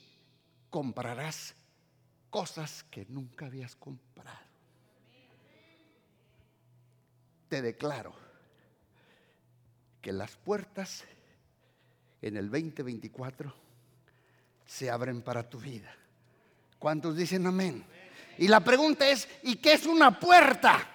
comprarás 0.69 1.53
cosas 2.29 2.85
que 2.85 3.05
nunca 3.09 3.47
habías 3.47 3.75
comprado. 3.75 4.39
Te 7.49 7.61
declaro 7.61 8.13
que 10.01 10.13
las 10.13 10.37
puertas 10.37 11.03
en 12.21 12.37
el 12.37 12.49
2024 12.49 13.62
se 14.65 14.89
abren 14.89 15.21
para 15.21 15.47
tu 15.47 15.59
vida. 15.59 15.93
¿Cuántos 16.79 17.15
dicen 17.15 17.47
amén? 17.47 17.85
Y 18.37 18.47
la 18.47 18.61
pregunta 18.61 19.07
es, 19.07 19.27
¿y 19.43 19.57
qué 19.57 19.73
es 19.73 19.85
una 19.85 20.19
puerta? 20.19 20.87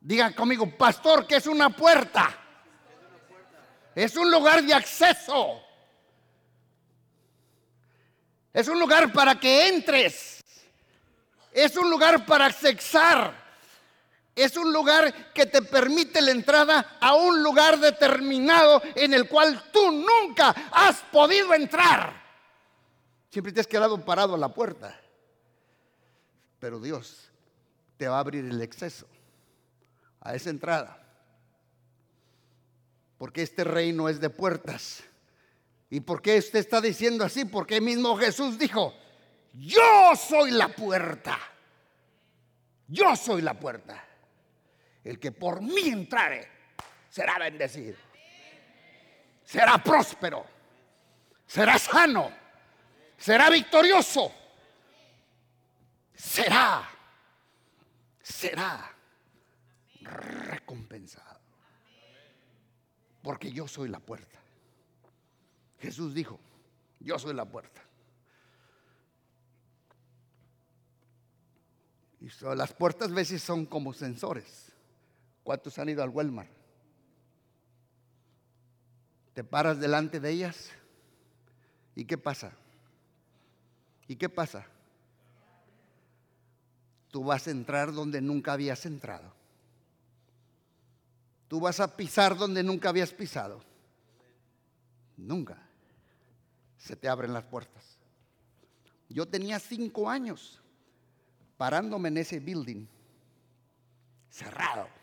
Digan 0.00 0.34
conmigo, 0.34 0.70
pastor, 0.76 1.26
¿qué 1.26 1.36
es 1.36 1.46
una 1.46 1.70
puerta? 1.70 2.28
Es 3.94 4.14
un 4.16 4.30
lugar 4.30 4.62
de 4.62 4.74
acceso. 4.74 5.62
Es 8.52 8.68
un 8.68 8.78
lugar 8.78 9.12
para 9.12 9.40
que 9.40 9.68
entres. 9.68 10.44
Es 11.52 11.76
un 11.76 11.90
lugar 11.90 12.26
para 12.26 12.46
accesar. 12.46 13.45
Es 14.36 14.54
un 14.58 14.70
lugar 14.70 15.32
que 15.32 15.46
te 15.46 15.62
permite 15.62 16.20
la 16.20 16.30
entrada 16.30 16.98
a 17.00 17.14
un 17.14 17.42
lugar 17.42 17.80
determinado 17.80 18.82
en 18.94 19.14
el 19.14 19.26
cual 19.26 19.70
tú 19.72 19.90
nunca 19.90 20.54
has 20.70 21.00
podido 21.10 21.54
entrar. 21.54 22.22
Siempre 23.30 23.50
te 23.50 23.60
has 23.60 23.66
quedado 23.66 24.04
parado 24.04 24.34
a 24.34 24.38
la 24.38 24.50
puerta. 24.50 25.00
Pero 26.58 26.78
Dios 26.78 27.30
te 27.96 28.08
va 28.08 28.16
a 28.16 28.20
abrir 28.20 28.44
el 28.44 28.60
exceso 28.60 29.06
a 30.20 30.34
esa 30.34 30.50
entrada. 30.50 31.02
Porque 33.16 33.40
este 33.40 33.64
reino 33.64 34.10
es 34.10 34.20
de 34.20 34.28
puertas. 34.28 35.02
¿Y 35.88 36.00
por 36.00 36.20
qué 36.20 36.36
usted 36.36 36.58
está 36.58 36.82
diciendo 36.82 37.24
así? 37.24 37.46
Porque 37.46 37.80
mismo 37.80 38.16
Jesús 38.18 38.58
dijo, 38.58 38.92
yo 39.54 40.14
soy 40.14 40.50
la 40.50 40.68
puerta. 40.68 41.38
Yo 42.86 43.16
soy 43.16 43.40
la 43.40 43.58
puerta. 43.58 44.05
El 45.06 45.20
que 45.20 45.30
por 45.30 45.62
mí 45.62 45.88
entrare 45.88 46.48
será 47.08 47.38
bendecido. 47.38 47.96
Será 49.44 49.78
próspero. 49.78 50.44
Será 51.46 51.78
sano. 51.78 52.28
Será 53.16 53.48
victorioso. 53.48 54.34
Será. 56.12 56.90
Será 58.20 58.92
recompensado. 60.00 61.38
Porque 63.22 63.52
yo 63.52 63.68
soy 63.68 63.88
la 63.88 64.00
puerta. 64.00 64.40
Jesús 65.78 66.14
dijo, 66.14 66.40
yo 66.98 67.16
soy 67.16 67.34
la 67.34 67.44
puerta. 67.44 67.80
Y 72.20 72.28
las 72.56 72.72
puertas 72.72 73.08
a 73.08 73.14
veces 73.14 73.40
son 73.40 73.66
como 73.66 73.92
sensores. 73.92 74.72
¿Cuántos 75.46 75.78
han 75.78 75.88
ido 75.88 76.02
al 76.02 76.08
Walmart? 76.08 76.50
Te 79.32 79.44
paras 79.44 79.78
delante 79.78 80.18
de 80.18 80.28
ellas 80.28 80.72
y 81.94 82.04
¿qué 82.04 82.18
pasa? 82.18 82.50
¿Y 84.08 84.16
qué 84.16 84.28
pasa? 84.28 84.66
Tú 87.12 87.22
vas 87.22 87.46
a 87.46 87.52
entrar 87.52 87.92
donde 87.92 88.20
nunca 88.20 88.54
habías 88.54 88.86
entrado. 88.86 89.32
Tú 91.46 91.60
vas 91.60 91.78
a 91.78 91.96
pisar 91.96 92.36
donde 92.36 92.64
nunca 92.64 92.88
habías 92.88 93.12
pisado. 93.12 93.62
Nunca 95.16 95.62
se 96.76 96.96
te 96.96 97.08
abren 97.08 97.32
las 97.32 97.44
puertas. 97.44 98.00
Yo 99.08 99.28
tenía 99.28 99.60
cinco 99.60 100.10
años 100.10 100.60
parándome 101.56 102.08
en 102.08 102.16
ese 102.16 102.40
building, 102.40 102.88
cerrado 104.28 104.95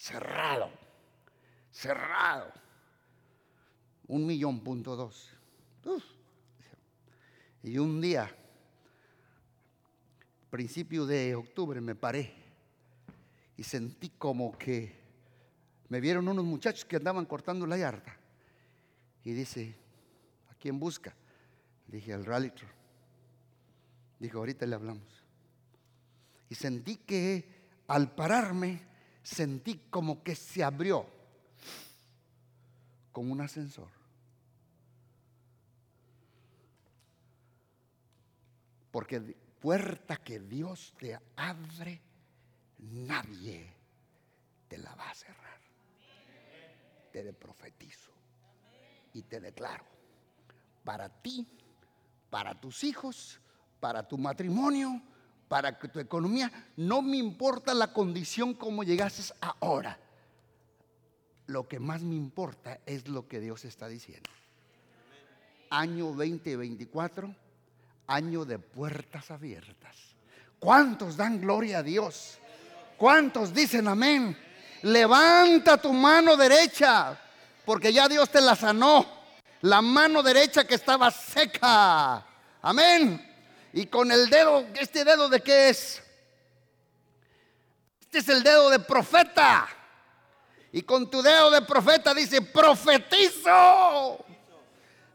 cerrado, 0.00 0.70
cerrado. 1.70 2.50
Un 4.08 4.26
millón 4.26 4.60
punto 4.64 4.96
dos. 4.96 5.30
Y 7.62 7.76
un 7.76 8.00
día, 8.00 8.34
principio 10.48 11.04
de 11.04 11.34
octubre, 11.34 11.80
me 11.82 11.94
paré 11.94 12.34
y 13.58 13.62
sentí 13.62 14.08
como 14.08 14.56
que 14.56 14.98
me 15.90 16.00
vieron 16.00 16.26
unos 16.28 16.46
muchachos 16.46 16.86
que 16.86 16.96
andaban 16.96 17.26
cortando 17.26 17.66
la 17.66 17.76
yarda. 17.76 18.16
Y 19.22 19.32
dice, 19.32 19.76
¿a 20.50 20.54
quién 20.54 20.80
busca? 20.80 21.14
Dije, 21.86 22.14
al 22.14 22.24
Ralitro. 22.24 22.66
Dijo, 24.18 24.38
ahorita 24.38 24.64
le 24.64 24.74
hablamos. 24.74 25.22
Y 26.48 26.54
sentí 26.54 26.96
que 26.96 27.44
al 27.86 28.14
pararme 28.14 28.89
sentí 29.22 29.76
como 29.90 30.22
que 30.22 30.34
se 30.34 30.62
abrió 30.62 31.06
como 33.12 33.32
un 33.32 33.40
ascensor. 33.40 33.88
Porque 38.90 39.20
puerta 39.60 40.16
que 40.16 40.40
Dios 40.40 40.94
te 40.98 41.18
abre, 41.36 42.00
nadie 42.78 43.72
te 44.68 44.78
la 44.78 44.94
va 44.94 45.10
a 45.10 45.14
cerrar. 45.14 45.60
Te 47.12 47.32
profetizo 47.32 48.12
y 49.12 49.22
te 49.22 49.40
declaro, 49.40 49.84
para 50.84 51.08
ti, 51.08 51.46
para 52.30 52.58
tus 52.60 52.84
hijos, 52.84 53.40
para 53.80 54.06
tu 54.06 54.16
matrimonio, 54.16 55.02
para 55.50 55.76
tu 55.76 55.98
economía, 55.98 56.48
no 56.76 57.02
me 57.02 57.16
importa 57.16 57.74
la 57.74 57.92
condición 57.92 58.54
como 58.54 58.84
llegases 58.84 59.34
ahora. 59.40 59.98
Lo 61.48 61.66
que 61.66 61.80
más 61.80 62.02
me 62.02 62.14
importa 62.14 62.78
es 62.86 63.08
lo 63.08 63.26
que 63.26 63.40
Dios 63.40 63.64
está 63.64 63.88
diciendo. 63.88 64.30
Año 65.70 66.12
2024, 66.12 67.34
año 68.06 68.44
de 68.44 68.60
puertas 68.60 69.32
abiertas. 69.32 69.96
¿Cuántos 70.60 71.16
dan 71.16 71.40
gloria 71.40 71.78
a 71.78 71.82
Dios? 71.82 72.38
¿Cuántos 72.96 73.52
dicen 73.52 73.88
amén? 73.88 74.38
Levanta 74.82 75.78
tu 75.78 75.92
mano 75.92 76.36
derecha, 76.36 77.20
porque 77.64 77.92
ya 77.92 78.08
Dios 78.08 78.30
te 78.30 78.40
la 78.40 78.54
sanó. 78.54 79.04
La 79.62 79.82
mano 79.82 80.22
derecha 80.22 80.64
que 80.64 80.76
estaba 80.76 81.10
seca. 81.10 82.24
Amén. 82.62 83.29
Y 83.72 83.86
con 83.86 84.10
el 84.10 84.28
dedo, 84.28 84.66
¿este 84.74 85.04
dedo 85.04 85.28
de 85.28 85.40
qué 85.40 85.68
es? 85.68 86.02
Este 88.00 88.18
es 88.18 88.28
el 88.28 88.42
dedo 88.42 88.70
de 88.70 88.80
profeta. 88.80 89.68
Y 90.72 90.82
con 90.82 91.10
tu 91.10 91.22
dedo 91.22 91.50
de 91.50 91.62
profeta 91.62 92.12
dice, 92.14 92.42
profetizo 92.42 94.24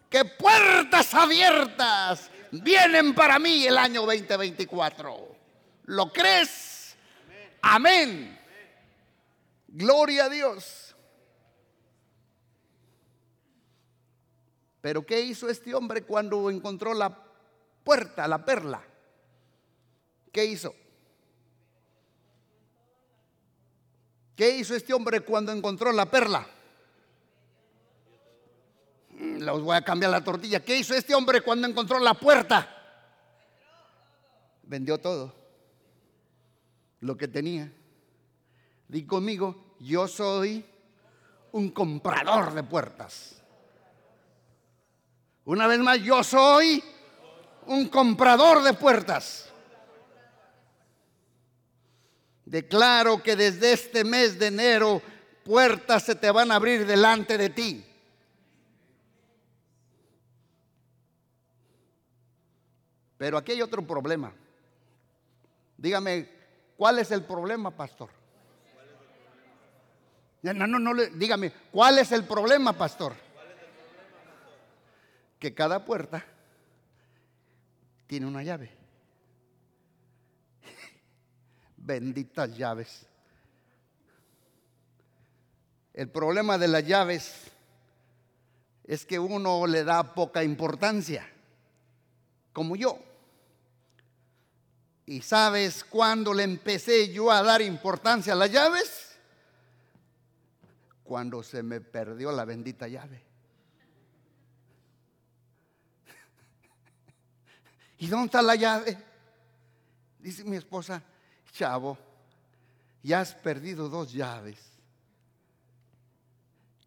que 0.09 0.23
puertas 0.23 1.13
abiertas 1.13 2.29
vienen 2.51 3.13
para 3.13 3.39
mí 3.39 3.65
el 3.65 3.77
año 3.77 4.01
2024. 4.05 5.35
¿Lo 5.85 6.11
crees? 6.11 6.95
Amén. 7.61 8.39
Gloria 9.67 10.25
a 10.25 10.29
Dios. 10.29 10.95
Pero 14.79 15.05
¿qué 15.05 15.19
hizo 15.19 15.49
este 15.49 15.73
hombre 15.73 16.03
cuando 16.03 16.49
encontró 16.49 16.93
la 16.93 17.24
puerta, 17.85 18.27
la 18.27 18.43
perla? 18.43 18.83
¿Qué 20.33 20.43
hizo? 20.43 20.75
¿Qué 24.35 24.57
hizo 24.57 24.75
este 24.75 24.93
hombre 24.93 25.21
cuando 25.21 25.53
encontró 25.53 25.93
la 25.93 26.07
perla? 26.07 26.45
Mm, 29.11 29.37
los 29.43 29.61
voy 29.61 29.77
a 29.77 29.81
cambiar 29.81 30.11
la 30.11 30.23
tortilla. 30.23 30.59
¿Qué 30.59 30.75
hizo 30.75 30.93
este 30.93 31.15
hombre 31.15 31.39
cuando 31.39 31.67
encontró 31.67 31.99
la 31.99 32.15
puerta? 32.15 32.67
Vendió 34.63 34.97
todo 34.97 35.33
lo 36.99 37.15
que 37.15 37.29
tenía. 37.29 37.71
Di 38.89 39.05
conmigo, 39.05 39.75
yo 39.79 40.07
soy 40.07 40.65
un 41.51 41.69
comprador 41.69 42.53
de 42.53 42.63
puertas. 42.63 43.41
Una 45.45 45.67
vez 45.67 45.79
más, 45.79 45.99
yo 46.01 46.23
soy 46.23 46.83
un 47.67 47.87
comprador 47.89 48.63
de 48.63 48.73
puertas. 48.73 49.49
Declaro 52.45 53.21
que 53.23 53.35
desde 53.35 53.73
este 53.73 54.03
mes 54.03 54.37
de 54.37 54.47
enero 54.47 55.01
puertas 55.43 56.03
se 56.03 56.15
te 56.15 56.29
van 56.29 56.51
a 56.51 56.55
abrir 56.55 56.85
delante 56.85 57.37
de 57.37 57.49
ti. 57.49 57.85
Pero 63.17 63.37
aquí 63.37 63.53
hay 63.53 63.61
otro 63.61 63.85
problema. 63.85 64.31
Dígame, 65.77 66.29
¿cuál 66.77 66.99
es 66.99 67.11
el 67.11 67.23
problema, 67.23 67.71
pastor? 67.71 68.09
No, 70.43 70.53
no, 70.53 70.77
no, 70.77 70.93
dígame, 71.13 71.51
¿cuál 71.71 71.97
es 71.97 72.11
el 72.11 72.23
problema, 72.23 72.73
pastor? 72.73 73.13
Que 75.39 75.55
cada 75.55 75.83
puerta 75.83 76.23
tiene 78.07 78.25
una 78.25 78.43
llave. 78.43 78.71
Benditas 81.77 82.55
llaves. 82.55 83.07
El 85.93 86.09
problema 86.09 86.57
de 86.57 86.67
las 86.67 86.85
llaves 86.85 87.51
es 88.83 89.05
que 89.05 89.17
uno 89.17 89.65
le 89.65 89.83
da 89.83 90.13
poca 90.13 90.43
importancia, 90.43 91.27
como 92.51 92.75
yo. 92.75 92.99
¿Y 95.05 95.21
sabes 95.21 95.83
cuándo 95.83 96.33
le 96.33 96.43
empecé 96.43 97.11
yo 97.13 97.31
a 97.31 97.43
dar 97.43 97.61
importancia 97.61 98.33
a 98.33 98.35
las 98.35 98.51
llaves? 98.51 99.17
Cuando 101.03 101.43
se 101.43 101.61
me 101.61 101.79
perdió 101.79 102.31
la 102.31 102.43
bendita 102.43 102.87
llave. 102.87 103.34
¿Y 107.97 108.07
dónde 108.07 108.25
está 108.25 108.41
la 108.41 108.55
llave? 108.55 108.97
Dice 110.19 110.43
mi 110.43 110.57
esposa, 110.57 111.01
chavo, 111.51 111.97
ya 113.03 113.21
has 113.21 113.33
perdido 113.33 113.89
dos 113.89 114.11
llaves. 114.11 114.59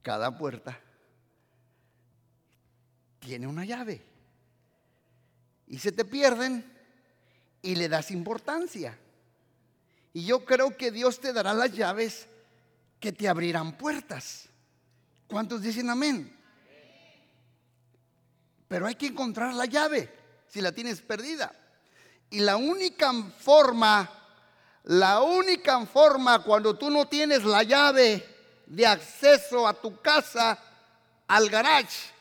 Cada 0.03 0.37
puerta 0.37 0.79
tiene 3.21 3.47
una 3.47 3.65
llave. 3.65 4.03
Y 5.67 5.79
se 5.79 5.93
te 5.93 6.05
pierden 6.05 6.65
y 7.63 7.75
le 7.75 7.89
das 7.89 8.11
importancia. 8.11 8.99
Y 10.13 10.25
yo 10.25 10.45
creo 10.45 10.77
que 10.77 10.91
Dios 10.91 11.21
te 11.21 11.33
dará 11.33 11.55
las 11.55 11.73
llaves 11.73 12.27
que 12.99 13.13
te 13.13 13.29
abrirán 13.29 13.77
puertas. 13.77 14.49
¿Cuántos 15.27 15.63
dicen 15.63 15.91
amén? 15.91 16.35
Pero 18.67 18.87
hay 18.87 18.95
que 18.95 19.07
encontrar 19.07 19.55
la 19.55 19.67
llave 19.67 20.18
si 20.49 20.61
la 20.61 20.73
tienes 20.73 21.01
perdida. 21.01 21.53
Y 22.31 22.41
la 22.41 22.57
única 22.57 23.13
forma, 23.39 24.09
la 24.85 25.23
única 25.23 25.85
forma 25.87 26.43
cuando 26.43 26.77
tú 26.77 26.91
no 26.91 27.07
tienes 27.07 27.45
la 27.45 27.63
llave 27.63 28.25
de 28.67 28.87
acceso 28.87 29.67
a 29.67 29.75
tu 29.75 30.01
casa, 30.01 30.59
al 31.27 31.49
garage, 31.49 32.13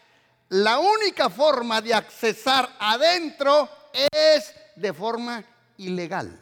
la 0.49 0.79
única 0.79 1.29
forma 1.29 1.81
de 1.81 1.93
accesar 1.93 2.69
adentro 2.79 3.69
es 3.93 4.53
de 4.75 4.93
forma 4.93 5.43
ilegal, 5.77 6.39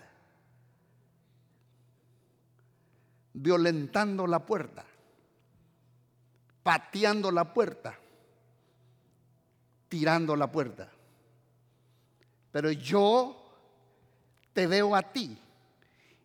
violentando 3.33 4.27
la 4.27 4.39
puerta, 4.39 4.85
pateando 6.61 7.31
la 7.31 7.51
puerta, 7.51 7.97
tirando 9.89 10.35
la 10.35 10.51
puerta. 10.51 10.91
Pero 12.55 12.71
yo 12.71 13.35
te 14.53 14.65
veo 14.65 14.95
a 14.95 15.01
ti 15.11 15.37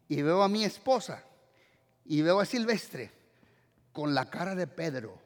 y 0.06 0.22
veo 0.22 0.44
a 0.44 0.48
mi 0.48 0.62
esposa 0.62 1.24
y 2.04 2.22
veo 2.22 2.38
a 2.38 2.46
Silvestre 2.46 3.10
con 3.92 4.14
la 4.14 4.30
cara 4.30 4.54
de 4.54 4.68
Pedro. 4.68 5.20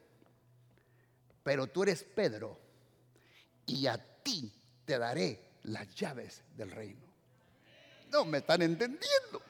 Pero 1.43 1.67
tú 1.67 1.83
eres 1.83 2.05
Pedro 2.05 2.59
y 3.67 3.87
a 3.87 3.99
ti 3.99 4.51
te 4.87 4.99
daré 4.99 5.59
las 5.65 5.95
llaves 5.95 6.41
del 6.57 6.71
reino. 6.71 7.05
No 8.11 8.25
me 8.25 8.39
están 8.39 8.63
entendiendo. 8.63 9.43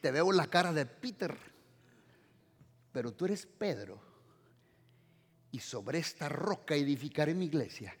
Te 0.00 0.10
veo 0.10 0.32
la 0.32 0.46
cara 0.46 0.72
de 0.72 0.86
Peter, 0.86 1.36
pero 2.94 3.12
tú 3.12 3.26
eres 3.26 3.44
Pedro. 3.44 4.00
Y 5.52 5.60
sobre 5.60 5.98
esta 5.98 6.30
roca 6.30 6.74
edificaré 6.74 7.34
mi 7.34 7.44
iglesia. 7.44 7.94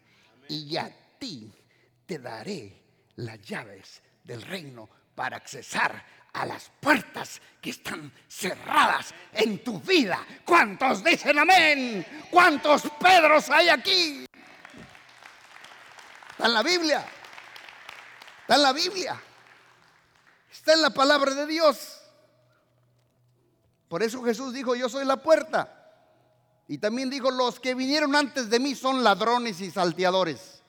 Y 0.48 0.74
a 0.78 0.90
ti 1.20 1.52
te 2.04 2.18
daré 2.18 2.82
las 3.16 3.40
llaves 3.42 4.02
del 4.24 4.42
reino 4.42 4.88
para 5.14 5.36
accesar 5.36 6.04
a 6.32 6.46
las 6.46 6.70
puertas 6.80 7.40
que 7.60 7.70
están 7.70 8.12
cerradas 8.28 9.14
en 9.32 9.62
tu 9.62 9.80
vida. 9.80 10.26
¿Cuántos 10.44 11.04
dicen 11.04 11.38
amén? 11.38 12.04
¿Cuántos 12.30 12.82
Pedros 12.98 13.50
hay 13.50 13.68
aquí? 13.68 14.24
Está 16.30 16.46
en 16.46 16.54
la 16.54 16.62
Biblia. 16.62 17.06
Está 18.40 18.54
en 18.56 18.62
la 18.62 18.72
Biblia. 18.72 19.22
Está 20.50 20.72
en 20.72 20.82
la 20.82 20.90
palabra 20.90 21.34
de 21.34 21.46
Dios. 21.46 22.00
Por 23.88 24.02
eso 24.02 24.22
Jesús 24.22 24.54
dijo, 24.54 24.74
yo 24.74 24.88
soy 24.88 25.04
la 25.04 25.22
puerta. 25.22 25.76
Y 26.68 26.78
también 26.78 27.10
dijo, 27.10 27.30
los 27.30 27.58
que 27.58 27.74
vinieron 27.74 28.14
antes 28.14 28.48
de 28.48 28.60
mí 28.60 28.76
son 28.76 29.02
ladrones 29.02 29.60
y 29.60 29.70
salteadores. 29.70 30.59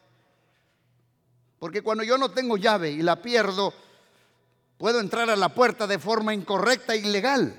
Porque 1.61 1.83
cuando 1.83 2.03
yo 2.03 2.17
no 2.17 2.31
tengo 2.31 2.57
llave 2.57 2.89
y 2.89 3.03
la 3.03 3.21
pierdo, 3.21 3.71
puedo 4.79 4.99
entrar 4.99 5.29
a 5.29 5.35
la 5.35 5.49
puerta 5.49 5.85
de 5.85 5.99
forma 5.99 6.33
incorrecta 6.33 6.95
e 6.95 6.97
ilegal. 6.97 7.53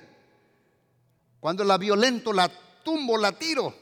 Cuando 1.39 1.63
la 1.63 1.79
violento, 1.79 2.33
la 2.33 2.51
tumbo, 2.83 3.17
la 3.17 3.31
tiro. 3.31 3.73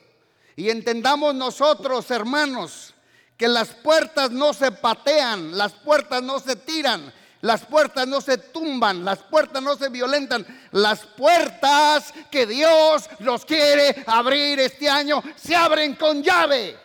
Y 0.57 0.69
entendamos 0.69 1.35
nosotros, 1.35 2.11
hermanos, 2.11 2.93
que 3.39 3.49
las 3.49 3.71
puertas 3.71 4.31
no 4.31 4.53
se 4.53 4.73
patean, 4.73 5.57
las 5.57 5.73
puertas 5.73 6.23
no 6.23 6.39
se 6.39 6.55
tiran, 6.57 7.11
las 7.41 7.65
puertas 7.65 8.07
no 8.07 8.21
se 8.21 8.37
tumban, 8.37 9.03
las 9.03 9.21
puertas 9.21 9.63
no 9.63 9.75
se 9.75 9.89
violentan. 9.89 10.47
Las 10.73 11.07
puertas 11.07 12.13
que 12.31 12.45
Dios 12.45 13.09
nos 13.21 13.47
quiere 13.47 14.05
abrir 14.07 14.61
este 14.61 14.87
año 14.87 15.23
se 15.35 15.57
abren 15.57 15.95
con 15.95 16.23
llave. 16.23 16.77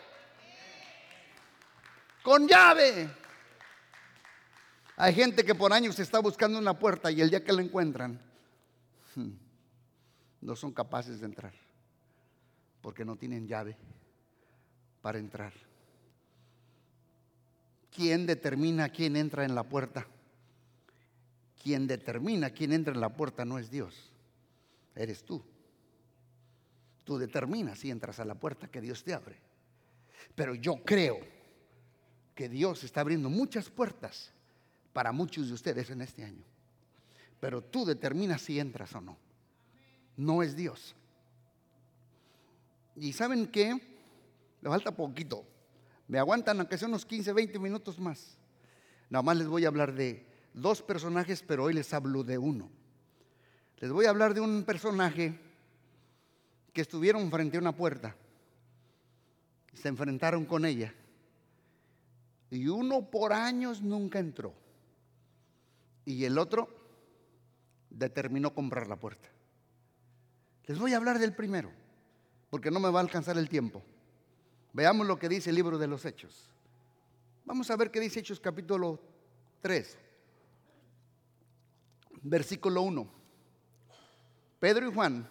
Con 2.23 2.47
llave. 2.47 3.24
Hay 4.97 5.13
gente 5.13 5.43
que 5.43 5.55
por 5.55 5.73
años 5.73 5.99
está 5.99 6.19
buscando 6.19 6.57
una 6.57 6.79
puerta 6.79 7.11
y 7.11 7.19
el 7.19 7.29
día 7.29 7.43
que 7.43 7.51
la 7.51 7.61
encuentran, 7.61 8.21
hmm, 9.15 9.31
no 10.41 10.55
son 10.55 10.71
capaces 10.71 11.19
de 11.19 11.25
entrar 11.25 11.53
porque 12.81 13.03
no 13.03 13.17
tienen 13.17 13.47
llave 13.47 13.75
para 15.01 15.19
entrar. 15.19 15.53
¿Quién 17.91 18.25
determina 18.25 18.89
quién 18.89 19.15
entra 19.15 19.43
en 19.43 19.55
la 19.55 19.63
puerta? 19.63 20.05
Quien 21.61 21.87
determina 21.87 22.51
quién 22.51 22.71
entra 22.71 22.93
en 22.93 23.01
la 23.01 23.09
puerta 23.09 23.43
no 23.43 23.57
es 23.57 23.69
Dios, 23.69 24.11
eres 24.95 25.25
tú. 25.25 25.43
Tú 27.03 27.17
determinas 27.17 27.79
si 27.79 27.91
entras 27.91 28.19
a 28.19 28.25
la 28.25 28.35
puerta 28.35 28.67
que 28.67 28.81
Dios 28.81 29.03
te 29.03 29.13
abre. 29.13 29.37
Pero 30.35 30.55
yo 30.55 30.75
creo 30.83 31.19
que 32.33 32.49
Dios 32.49 32.83
está 32.83 33.01
abriendo 33.01 33.29
muchas 33.29 33.69
puertas 33.69 34.34
para 34.95 35.11
muchos 35.11 35.49
de 35.49 35.53
ustedes 35.53 35.89
en 35.89 35.99
este 35.99 36.23
año. 36.23 36.45
Pero 37.41 37.61
tú 37.61 37.83
determinas 37.83 38.41
si 38.41 38.61
entras 38.61 38.95
o 38.95 39.01
no. 39.01 39.17
No 40.15 40.41
es 40.41 40.55
Dios. 40.55 40.95
Y 42.95 43.11
saben 43.11 43.47
qué? 43.47 43.77
Le 44.61 44.69
falta 44.69 44.95
poquito. 44.95 45.45
Me 46.07 46.17
aguantan 46.17 46.61
aunque 46.61 46.77
sea 46.77 46.87
unos 46.87 47.05
15, 47.05 47.33
20 47.33 47.59
minutos 47.59 47.99
más. 47.99 48.37
Nada 49.09 49.21
más 49.21 49.35
les 49.35 49.47
voy 49.47 49.65
a 49.65 49.67
hablar 49.67 49.93
de 49.93 50.25
dos 50.53 50.81
personajes, 50.81 51.43
pero 51.45 51.65
hoy 51.65 51.73
les 51.73 51.93
hablo 51.93 52.23
de 52.23 52.37
uno. 52.37 52.71
Les 53.79 53.91
voy 53.91 54.05
a 54.05 54.11
hablar 54.11 54.33
de 54.33 54.39
un 54.39 54.63
personaje 54.63 55.37
que 56.71 56.79
estuvieron 56.79 57.29
frente 57.29 57.57
a 57.57 57.59
una 57.59 57.75
puerta. 57.75 58.15
Se 59.73 59.89
enfrentaron 59.89 60.45
con 60.45 60.63
ella. 60.63 60.93
Y 62.49 62.69
uno 62.69 63.11
por 63.11 63.33
años 63.33 63.81
nunca 63.81 64.19
entró. 64.19 64.63
Y 66.05 66.25
el 66.25 66.37
otro 66.37 66.69
determinó 67.89 68.53
comprar 68.53 68.87
la 68.87 68.95
puerta. 68.95 69.29
Les 70.65 70.79
voy 70.79 70.93
a 70.93 70.97
hablar 70.97 71.19
del 71.19 71.35
primero, 71.35 71.71
porque 72.49 72.71
no 72.71 72.79
me 72.79 72.89
va 72.89 72.99
a 72.99 73.03
alcanzar 73.03 73.37
el 73.37 73.49
tiempo. 73.49 73.83
Veamos 74.73 75.07
lo 75.07 75.17
que 75.17 75.29
dice 75.29 75.49
el 75.49 75.55
libro 75.55 75.77
de 75.77 75.87
los 75.87 76.05
Hechos. 76.05 76.49
Vamos 77.45 77.69
a 77.69 77.75
ver 77.75 77.91
qué 77.91 77.99
dice 77.99 78.19
Hechos 78.19 78.39
capítulo 78.39 78.99
3 79.61 79.99
versículo 82.25 82.81
1. 82.81 83.07
Pedro 84.59 84.89
y 84.89 84.93
Juan 84.93 85.29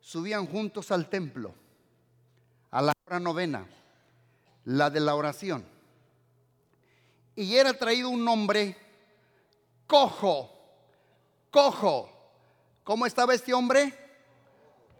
subían 0.00 0.46
juntos 0.46 0.90
al 0.90 1.08
templo 1.08 1.54
a 2.70 2.80
la 2.80 2.92
hora 3.06 3.20
novena, 3.20 3.66
la 4.64 4.88
de 4.90 5.00
la 5.00 5.14
oración. 5.16 5.64
Y 7.34 7.56
era 7.56 7.74
traído 7.74 8.08
un 8.08 8.26
hombre 8.28 8.76
cojo, 9.86 10.50
cojo. 11.50 12.10
¿Cómo 12.84 13.06
estaba 13.06 13.34
este 13.34 13.54
hombre? 13.54 13.92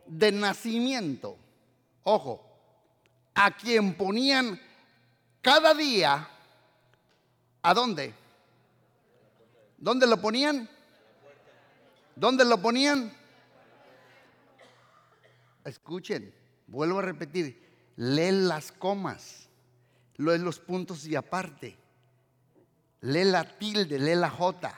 De 0.07 0.33
nacimiento. 0.33 1.37
Ojo, 2.03 2.45
a 3.35 3.51
quien 3.51 3.95
ponían 3.95 4.61
cada 5.43 5.75
día, 5.75 6.29
¿a 7.63 7.75
dónde? 7.75 8.15
¿Dónde 9.77 10.07
lo 10.07 10.19
ponían? 10.21 10.69
¿Dónde 12.17 12.45
lo 12.45 12.59
ponían? 12.59 13.13
Escuchen, 15.65 16.35
vuelvo 16.67 17.01
a 17.01 17.03
repetir, 17.03 17.93
lee 17.97 18.31
las 18.31 18.71
comas, 18.73 19.49
los 20.17 20.59
puntos 20.61 21.07
y 21.07 21.17
aparte, 21.17 21.77
lee 23.05 23.25
la 23.25 23.45
tilde, 23.45 23.99
lee 23.99 24.15
la 24.15 24.31
J. 24.31 24.75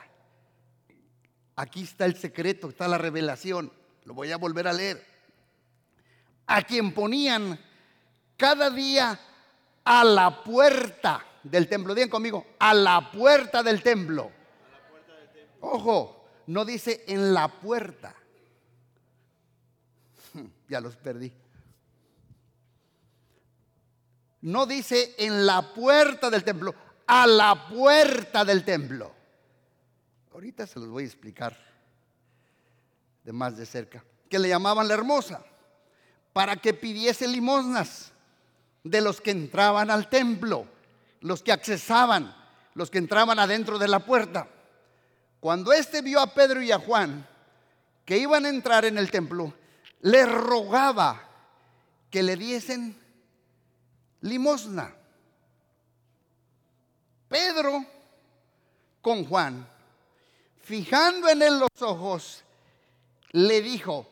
Aquí 1.55 1.83
está 1.83 2.05
el 2.05 2.15
secreto, 2.15 2.69
está 2.69 2.87
la 2.87 2.97
revelación. 2.97 3.71
Lo 4.03 4.13
voy 4.13 4.31
a 4.31 4.37
volver 4.37 4.67
a 4.67 4.73
leer. 4.73 5.03
A 6.45 6.61
quien 6.61 6.93
ponían 6.93 7.59
cada 8.35 8.69
día 8.69 9.19
a 9.83 10.03
la 10.03 10.43
puerta 10.43 11.25
del 11.43 11.67
templo. 11.67 11.95
Digan 11.95 12.09
conmigo, 12.09 12.45
a 12.59 12.73
la 12.73 13.11
puerta 13.11 13.63
del 13.63 13.81
templo. 13.81 14.31
Ojo, 15.61 16.25
no 16.47 16.65
dice 16.65 17.05
en 17.07 17.33
la 17.33 17.47
puerta. 17.47 18.13
Ya 20.67 20.81
los 20.81 20.95
perdí. 20.97 21.33
No 24.41 24.65
dice 24.65 25.15
en 25.17 25.45
la 25.45 25.73
puerta 25.73 26.29
del 26.29 26.43
templo, 26.43 26.75
a 27.07 27.25
la 27.25 27.67
puerta 27.67 28.45
del 28.45 28.63
templo. 28.63 29.11
Ahorita 30.33 30.67
se 30.67 30.79
los 30.79 30.89
voy 30.89 31.03
a 31.03 31.07
explicar 31.07 31.57
de 33.23 33.33
más 33.33 33.57
de 33.57 33.65
cerca. 33.65 34.03
Que 34.29 34.37
le 34.39 34.49
llamaban 34.49 34.87
la 34.87 34.93
hermosa, 34.93 35.43
para 36.33 36.57
que 36.57 36.73
pidiese 36.73 37.27
limosnas 37.27 38.11
de 38.83 39.01
los 39.01 39.21
que 39.21 39.31
entraban 39.31 39.89
al 39.89 40.09
templo, 40.09 40.67
los 41.21 41.41
que 41.41 41.51
accesaban, 41.51 42.35
los 42.73 42.91
que 42.91 42.97
entraban 42.99 43.39
adentro 43.39 43.79
de 43.79 43.87
la 43.87 43.99
puerta. 43.99 44.47
Cuando 45.39 45.71
éste 45.73 46.01
vio 46.01 46.19
a 46.19 46.33
Pedro 46.33 46.61
y 46.61 46.71
a 46.71 46.79
Juan 46.79 47.27
que 48.05 48.17
iban 48.17 48.45
a 48.45 48.49
entrar 48.49 48.85
en 48.85 48.97
el 48.97 49.09
templo, 49.09 49.53
le 50.01 50.25
rogaba 50.25 51.21
que 52.09 52.23
le 52.23 52.35
diesen 52.35 52.97
limosna. 54.21 54.96
Pedro 57.29 57.85
con 59.01 59.25
Juan, 59.25 59.67
fijando 60.61 61.29
en 61.29 61.41
él 61.41 61.59
los 61.59 61.81
ojos, 61.81 62.43
le 63.31 63.61
dijo, 63.61 64.07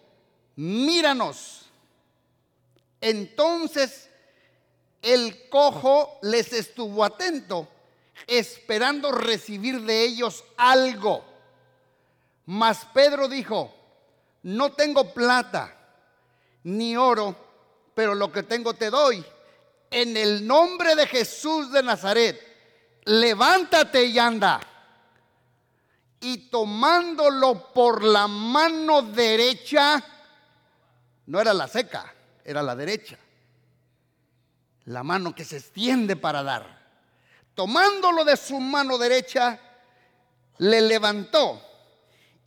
míranos. 0.55 1.65
Entonces 3.01 4.09
el 5.01 5.49
cojo 5.49 6.17
les 6.23 6.51
estuvo 6.53 7.03
atento 7.03 7.67
esperando 8.27 9.11
recibir 9.11 9.81
de 9.81 10.03
ellos 10.03 10.43
algo. 10.57 11.23
Mas 12.45 12.85
Pedro 12.93 13.27
dijo, 13.27 13.73
no 14.43 14.73
tengo 14.73 15.13
plata 15.13 15.75
ni 16.63 16.95
oro, 16.95 17.35
pero 17.93 18.15
lo 18.15 18.31
que 18.31 18.43
tengo 18.43 18.73
te 18.73 18.89
doy. 18.89 19.23
En 19.91 20.17
el 20.17 20.45
nombre 20.45 20.95
de 20.95 21.07
Jesús 21.07 21.71
de 21.71 21.83
Nazaret, 21.83 22.54
levántate 23.05 24.05
y 24.05 24.19
anda. 24.19 24.59
Y 26.19 26.49
tomándolo 26.49 27.71
por 27.73 28.03
la 28.03 28.27
mano 28.27 29.01
derecha, 29.01 30.03
no 31.27 31.39
era 31.39 31.53
la 31.53 31.67
seca, 31.67 32.13
era 32.43 32.63
la 32.63 32.75
derecha. 32.75 33.17
La 34.85 35.03
mano 35.03 35.33
que 35.33 35.45
se 35.45 35.57
extiende 35.57 36.15
para 36.15 36.43
dar 36.43 36.75
tomándolo 37.55 38.25
de 38.25 38.37
su 38.37 38.59
mano 38.59 38.97
derecha, 38.97 39.59
le 40.57 40.81
levantó 40.81 41.61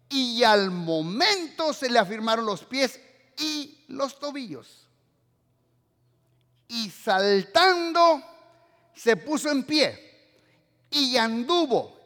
y 0.09 0.42
al 0.44 0.71
momento 0.71 1.73
se 1.73 1.90
le 1.90 1.99
afirmaron 1.99 2.47
los 2.47 2.64
pies 2.64 3.01
y 3.38 3.85
los 3.88 4.21
tobillos. 4.21 4.87
Y 6.68 6.90
saltando 6.90 8.23
se 8.94 9.16
puso 9.16 9.51
en 9.51 9.64
pie 9.64 10.08
y 10.90 11.16
anduvo 11.16 11.98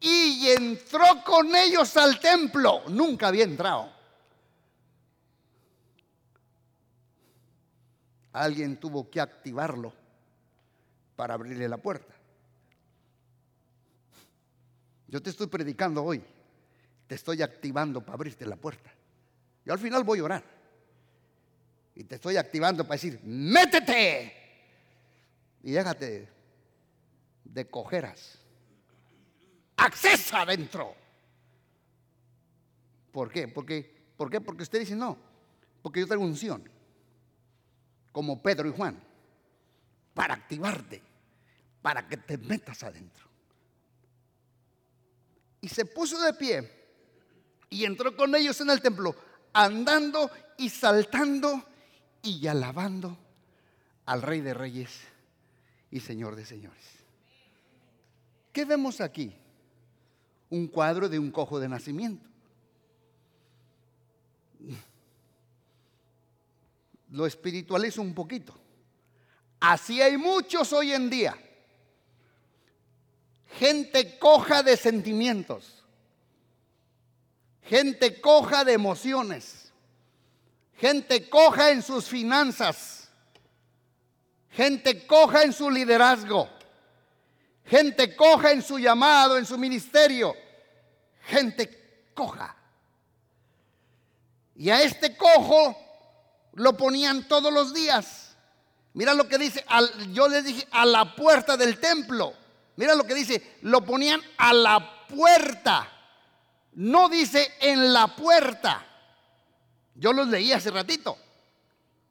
y 0.00 0.48
entró 0.48 1.22
con 1.24 1.54
ellos 1.54 1.96
al 1.96 2.18
templo. 2.18 2.82
Nunca 2.88 3.28
había 3.28 3.44
entrado. 3.44 3.92
Alguien 8.32 8.78
tuvo 8.78 9.10
que 9.10 9.20
activarlo 9.20 9.92
para 11.16 11.34
abrirle 11.34 11.68
la 11.68 11.76
puerta. 11.76 12.14
Yo 15.08 15.20
te 15.20 15.30
estoy 15.30 15.48
predicando 15.48 16.02
hoy. 16.02 16.22
Te 17.06 17.16
estoy 17.16 17.42
activando 17.42 18.00
para 18.00 18.14
abrirte 18.14 18.46
la 18.46 18.56
puerta. 18.56 18.90
Yo 19.64 19.72
al 19.72 19.78
final 19.78 20.04
voy 20.04 20.20
a 20.20 20.24
orar. 20.24 20.44
Y 21.96 22.04
te 22.04 22.14
estoy 22.14 22.36
activando 22.36 22.84
para 22.84 22.94
decir, 22.94 23.20
métete. 23.24 24.32
Y 25.62 25.72
déjate 25.72 26.39
de 27.52 27.68
cojeras. 27.68 28.38
Accesa 29.76 30.42
adentro. 30.42 30.94
¿Por 33.12 33.30
qué? 33.30 33.48
Porque, 33.48 34.12
¿Por 34.16 34.30
qué? 34.30 34.40
Porque 34.40 34.62
usted 34.62 34.80
dice 34.80 34.94
no. 34.94 35.16
Porque 35.82 36.00
yo 36.00 36.06
tengo 36.06 36.24
unción. 36.24 36.68
Como 38.12 38.42
Pedro 38.42 38.68
y 38.68 38.72
Juan. 38.72 39.00
para 40.14 40.34
activarte, 40.34 41.02
para 41.80 42.06
que 42.06 42.16
te 42.16 42.36
metas 42.36 42.82
adentro. 42.82 43.24
Y 45.60 45.68
se 45.68 45.84
puso 45.84 46.20
de 46.20 46.34
pie 46.34 46.70
y 47.70 47.84
entró 47.84 48.14
con 48.16 48.34
ellos 48.34 48.60
en 48.60 48.70
el 48.70 48.82
templo, 48.82 49.14
andando 49.52 50.30
y 50.58 50.68
saltando 50.68 51.64
y 52.22 52.46
alabando 52.46 53.16
al 54.06 54.22
Rey 54.22 54.40
de 54.40 54.52
Reyes 54.52 55.00
y 55.90 56.00
Señor 56.00 56.36
de 56.36 56.44
Señores. 56.44 56.99
¿Qué 58.52 58.64
vemos 58.64 59.00
aquí? 59.00 59.34
Un 60.48 60.66
cuadro 60.66 61.08
de 61.08 61.18
un 61.18 61.30
cojo 61.30 61.60
de 61.60 61.68
nacimiento. 61.68 62.28
Lo 67.10 67.26
espiritualizo 67.26 68.02
un 68.02 68.14
poquito. 68.14 68.54
Así 69.60 70.00
hay 70.00 70.16
muchos 70.16 70.72
hoy 70.72 70.92
en 70.92 71.10
día. 71.10 71.36
Gente 73.58 74.18
coja 74.18 74.62
de 74.62 74.76
sentimientos. 74.76 75.84
Gente 77.62 78.20
coja 78.20 78.64
de 78.64 78.72
emociones. 78.72 79.72
Gente 80.76 81.28
coja 81.28 81.70
en 81.70 81.82
sus 81.82 82.06
finanzas. 82.06 83.10
Gente 84.50 85.06
coja 85.06 85.42
en 85.42 85.52
su 85.52 85.70
liderazgo. 85.70 86.48
Gente 87.64 88.16
coja 88.16 88.52
en 88.52 88.62
su 88.62 88.78
llamado, 88.78 89.38
en 89.38 89.46
su 89.46 89.56
ministerio. 89.56 90.34
Gente 91.26 92.10
coja. 92.14 92.56
Y 94.56 94.70
a 94.70 94.82
este 94.82 95.16
cojo 95.16 95.76
lo 96.54 96.76
ponían 96.76 97.26
todos 97.28 97.52
los 97.52 97.72
días. 97.72 98.36
Mira 98.92 99.14
lo 99.14 99.28
que 99.28 99.38
dice, 99.38 99.64
yo 100.12 100.28
les 100.28 100.44
dije, 100.44 100.66
a 100.70 100.84
la 100.84 101.14
puerta 101.14 101.56
del 101.56 101.78
templo. 101.78 102.34
Mira 102.76 102.94
lo 102.94 103.04
que 103.04 103.14
dice, 103.14 103.58
lo 103.62 103.84
ponían 103.84 104.20
a 104.36 104.52
la 104.52 105.06
puerta. 105.06 105.88
No 106.72 107.08
dice 107.08 107.52
en 107.60 107.92
la 107.92 108.08
puerta. 108.08 108.84
Yo 109.94 110.12
los 110.12 110.28
leí 110.28 110.52
hace 110.52 110.70
ratito. 110.70 111.16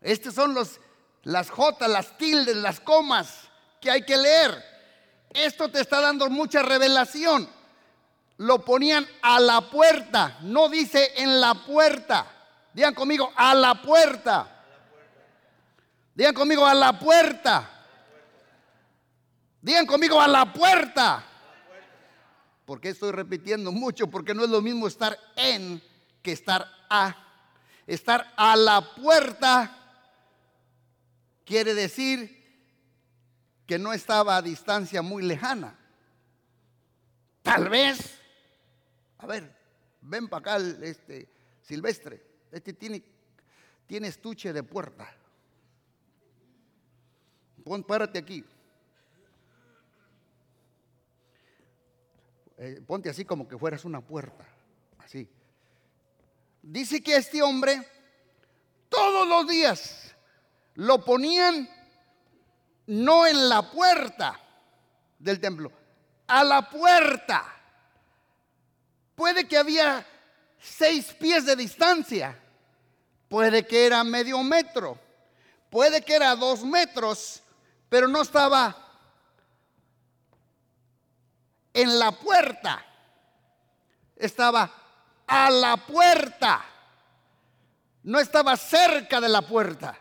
Estos 0.01 0.33
son 0.33 0.53
los, 0.53 0.79
las 1.23 1.49
J, 1.49 1.87
las 1.87 2.17
tildes, 2.17 2.55
las 2.55 2.79
comas 2.79 3.49
que 3.81 3.91
hay 3.91 4.03
que 4.03 4.17
leer. 4.17 4.63
Esto 5.29 5.69
te 5.69 5.81
está 5.81 6.01
dando 6.01 6.29
mucha 6.29 6.61
revelación. 6.61 7.49
Lo 8.37 8.63
ponían 8.63 9.07
a 9.21 9.39
la 9.39 9.61
puerta, 9.69 10.37
no 10.41 10.69
dice 10.69 11.11
en 11.17 11.41
la 11.41 11.53
puerta. 11.65 12.25
Digan 12.73 12.93
conmigo, 12.93 13.31
a 13.35 13.53
la 13.53 13.81
puerta. 13.81 14.65
Digan 16.15 16.33
conmigo, 16.33 16.65
a 16.65 16.73
la 16.73 16.97
puerta. 16.97 17.69
Digan 19.61 19.85
conmigo, 19.85 20.21
a 20.21 20.27
la 20.27 20.53
puerta. 20.53 21.25
¿Por 22.65 22.79
qué 22.79 22.89
estoy 22.89 23.11
repitiendo 23.11 23.71
mucho? 23.71 24.07
Porque 24.07 24.33
no 24.33 24.43
es 24.43 24.49
lo 24.49 24.61
mismo 24.61 24.87
estar 24.87 25.17
en 25.35 25.81
que 26.21 26.31
estar 26.31 26.65
a. 26.89 27.15
Estar 27.87 28.31
a 28.37 28.55
la 28.55 28.93
puerta 28.95 29.75
quiere 31.43 31.73
decir 31.73 32.38
que 33.69 33.77
no 33.77 33.93
estaba 33.93 34.35
a 34.35 34.41
distancia 34.41 35.03
muy 35.03 35.21
lejana. 35.21 35.77
Tal 37.43 37.69
vez, 37.69 38.19
a 39.19 39.27
ver, 39.27 39.55
ven 40.01 40.27
para 40.27 40.55
acá 40.55 40.57
este 40.81 41.29
Silvestre, 41.61 42.19
este 42.51 42.73
tiene, 42.73 43.03
tiene 43.85 44.07
estuche 44.07 44.51
de 44.53 44.63
puerta. 44.63 45.07
Pon, 47.63 47.83
párate 47.83 48.17
aquí. 48.17 48.43
Eh, 52.57 52.81
ponte 52.87 53.11
así 53.11 53.23
como 53.23 53.47
que 53.47 53.55
fueras 53.55 53.85
una 53.85 54.01
puerta, 54.01 54.47
así. 54.97 55.29
Dice 56.63 57.03
que 57.03 57.17
este 57.17 57.43
hombre 57.43 57.87
todos 58.89 59.27
los 59.27 59.47
días 59.47 60.15
lo 60.73 61.05
ponían 61.05 61.69
no 62.89 63.27
en 63.27 63.49
la 63.49 63.61
puerta 63.61 64.39
del 65.19 65.39
templo, 65.39 65.71
a 66.25 66.43
la 66.43 66.67
puerta. 66.67 67.45
Puede 69.13 69.47
que 69.47 69.57
había 69.57 70.03
seis 70.57 71.13
pies 71.13 71.45
de 71.45 71.55
distancia, 71.55 72.35
puede 73.27 73.67
que 73.67 73.85
era 73.85 74.03
medio 74.03 74.41
metro, 74.41 74.97
puede 75.69 76.01
que 76.01 76.15
era 76.15 76.35
dos 76.35 76.63
metros, 76.63 77.43
pero 77.89 78.07
no 78.07 78.23
estaba 78.23 78.75
en 81.71 81.99
la 81.99 82.11
puerta, 82.11 82.83
estaba 84.15 84.71
a 85.27 85.51
la 85.51 85.77
puerta, 85.77 86.65
no 88.01 88.19
estaba 88.19 88.57
cerca 88.57 89.21
de 89.21 89.29
la 89.29 89.43
puerta. 89.43 89.95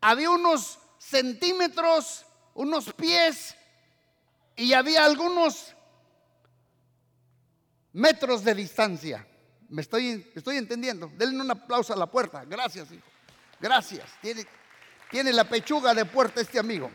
Había 0.00 0.30
unos 0.30 0.78
centímetros, 1.08 2.24
unos 2.54 2.92
pies 2.92 3.54
y 4.56 4.72
había 4.72 5.04
algunos 5.04 5.74
metros 7.92 8.44
de 8.44 8.54
distancia. 8.54 9.26
Me 9.68 9.82
estoy, 9.82 10.30
estoy 10.34 10.58
entendiendo. 10.58 11.10
Denle 11.16 11.40
un 11.40 11.50
aplauso 11.50 11.92
a 11.92 11.96
la 11.96 12.06
puerta. 12.06 12.44
Gracias, 12.44 12.92
hijo. 12.92 13.06
Gracias. 13.60 14.08
Tiene, 14.20 14.46
tiene 15.10 15.32
la 15.32 15.44
pechuga 15.44 15.94
de 15.94 16.04
puerta 16.04 16.40
este 16.40 16.58
amigo. 16.58 16.90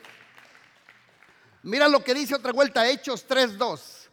Mira 1.63 1.88
lo 1.88 2.04
que 2.04 2.13
dice 2.13 2.36
otra 2.36 2.54
vuelta, 2.54 2.88
Hechos 2.88 3.28
3.2, 3.28 4.08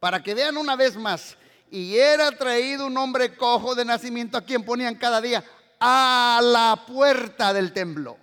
para 0.00 0.22
que 0.22 0.34
vean 0.34 0.56
una 0.56 0.76
vez 0.76 0.96
más. 0.96 1.36
Y 1.70 1.96
era 1.96 2.32
traído 2.32 2.86
un 2.86 2.96
hombre 2.96 3.36
cojo 3.36 3.74
de 3.74 3.84
nacimiento 3.84 4.36
a 4.36 4.44
quien 4.44 4.64
ponían 4.64 4.96
cada 4.96 5.20
día 5.20 5.44
a 5.80 6.40
la 6.42 6.84
puerta 6.86 7.52
del 7.52 7.72
templo. 7.72 8.18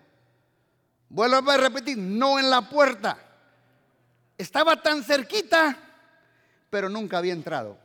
Vuelvo 1.09 1.51
a 1.51 1.57
repetir, 1.57 1.97
no 1.97 2.39
en 2.39 2.49
la 2.49 2.67
puerta. 2.67 3.17
Estaba 4.37 4.81
tan 4.81 5.03
cerquita, 5.03 5.77
pero 6.69 6.89
nunca 6.89 7.17
había 7.17 7.33
entrado. 7.33 7.77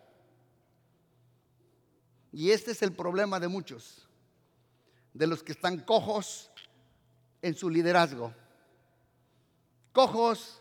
Y 2.33 2.51
este 2.51 2.73
es 2.73 2.83
el 2.83 2.93
problema 2.93 3.41
de 3.41 3.49
muchos, 3.49 4.09
de 5.13 5.27
los 5.27 5.43
que 5.43 5.53
están 5.53 5.81
cojos 5.81 6.51
en 7.43 7.55
su 7.55 7.69
liderazgo, 7.69 8.33
cojos 9.93 10.61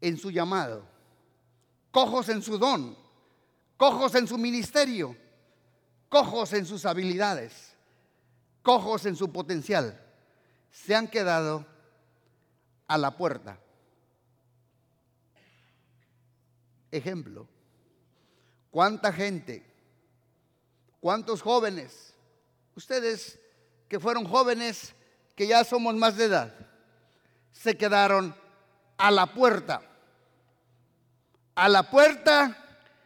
en 0.00 0.16
su 0.16 0.30
llamado, 0.30 0.84
cojos 1.90 2.28
en 2.28 2.42
su 2.42 2.58
don, 2.58 2.96
cojos 3.76 4.14
en 4.14 4.26
su 4.26 4.36
ministerio, 4.38 5.16
cojos 6.08 6.52
en 6.52 6.66
sus 6.66 6.84
habilidades, 6.86 7.74
cojos 8.62 9.06
en 9.06 9.14
su 9.14 9.30
potencial, 9.30 9.98
se 10.70 10.94
han 10.94 11.08
quedado 11.08 11.66
a 12.86 12.98
la 12.98 13.16
puerta. 13.16 13.58
Ejemplo, 16.90 17.46
¿cuánta 18.70 19.12
gente, 19.12 19.64
cuántos 21.00 21.42
jóvenes, 21.42 22.14
ustedes 22.74 23.38
que 23.88 24.00
fueron 24.00 24.24
jóvenes, 24.24 24.94
que 25.36 25.46
ya 25.46 25.62
somos 25.64 25.94
más 25.94 26.16
de 26.16 26.24
edad, 26.24 26.54
se 27.52 27.76
quedaron 27.76 28.34
a 28.96 29.10
la 29.10 29.32
puerta? 29.32 29.82
a 31.60 31.68
la 31.68 31.82
puerta 31.90 32.56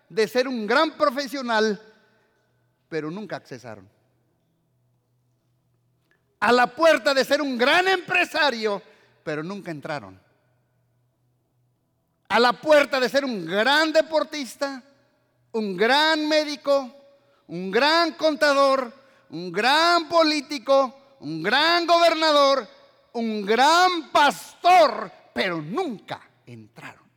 de 0.09 0.29
ser 0.29 0.47
un 0.47 0.65
gran 0.65 0.97
profesional, 0.97 1.81
pero 2.89 3.11
nunca 3.11 3.35
accesaron. 3.35 3.89
A 6.45 6.53
la 6.53 6.67
puerta 6.67 7.15
de 7.15 7.25
ser 7.25 7.41
un 7.41 7.57
gran 7.57 7.89
empresario, 7.89 8.83
pero 9.25 9.43
nunca 9.43 9.71
entraron. 9.71 10.21
A 12.29 12.39
la 12.39 12.53
puerta 12.53 13.01
de 13.01 13.09
ser 13.09 13.25
un 13.25 13.47
gran 13.47 13.95
deportista, 13.95 14.83
un 15.53 15.75
gran 15.75 16.29
médico, 16.29 16.95
un 17.47 17.71
gran 17.71 18.13
contador, 18.13 18.93
un 19.31 19.51
gran 19.51 20.07
político, 20.07 21.17
un 21.21 21.43
gran 21.43 21.87
gobernador, 21.87 22.69
un 23.15 23.47
gran 23.47 24.13
pastor, 24.13 25.11
pero 25.33 25.63
nunca 25.63 26.29
entraron. 26.45 27.09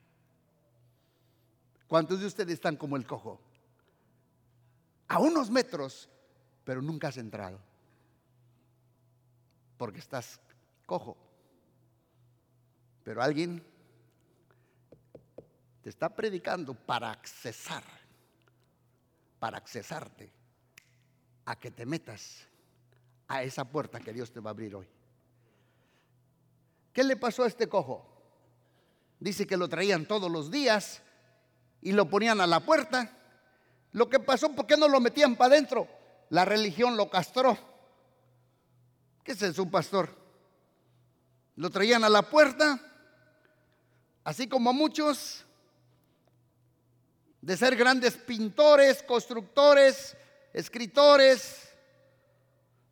¿Cuántos 1.85 2.21
de 2.21 2.27
ustedes 2.27 2.53
están 2.53 2.77
como 2.77 2.95
el 2.95 3.05
cojo? 3.05 3.41
A 5.09 5.19
unos 5.19 5.49
metros, 5.49 6.07
pero 6.63 6.81
nunca 6.81 7.09
has 7.09 7.17
entrado. 7.17 7.66
Porque 9.77 9.99
estás 9.99 10.39
cojo. 10.85 11.17
Pero 13.03 13.21
alguien 13.21 13.63
te 15.81 15.89
está 15.89 16.09
predicando 16.09 16.73
para 16.73 17.11
accesar, 17.11 17.83
para 19.39 19.57
accesarte 19.57 20.29
a 21.45 21.55
que 21.57 21.71
te 21.71 21.85
metas 21.85 22.45
a 23.27 23.43
esa 23.43 23.63
puerta 23.63 23.99
que 23.99 24.11
Dios 24.11 24.31
te 24.31 24.39
va 24.39 24.49
a 24.49 24.51
abrir 24.51 24.75
hoy. 24.75 24.87
¿Qué 26.91 27.03
le 27.03 27.15
pasó 27.15 27.43
a 27.43 27.47
este 27.47 27.67
cojo? 27.69 28.05
Dice 29.19 29.47
que 29.47 29.57
lo 29.57 29.69
traían 29.69 30.05
todos 30.05 30.29
los 30.31 30.51
días 30.51 31.01
y 31.81 31.91
lo 31.91 32.09
ponían 32.09 32.41
a 32.41 32.47
la 32.47 32.59
puerta. 32.59 33.11
Lo 33.93 34.09
que 34.09 34.19
pasó, 34.19 34.53
¿por 34.53 34.67
qué 34.67 34.75
no 34.77 34.87
lo 34.87 34.99
metían 34.99 35.35
para 35.35 35.53
adentro? 35.53 35.87
La 36.29 36.43
religión 36.43 36.97
lo 36.97 37.09
castró. 37.09 37.57
¿Qué 39.27 39.33
es 39.33 39.59
un 39.59 39.69
pastor? 39.69 40.09
Lo 41.57 41.69
traían 41.69 42.01
a 42.05 42.07
la 42.07 42.21
puerta, 42.21 42.79
así 44.23 44.47
como 44.47 44.71
muchos, 44.71 45.43
de 47.41 47.57
ser 47.57 47.75
grandes 47.75 48.15
pintores, 48.15 49.03
constructores, 49.03 50.15
escritores. 50.53 51.67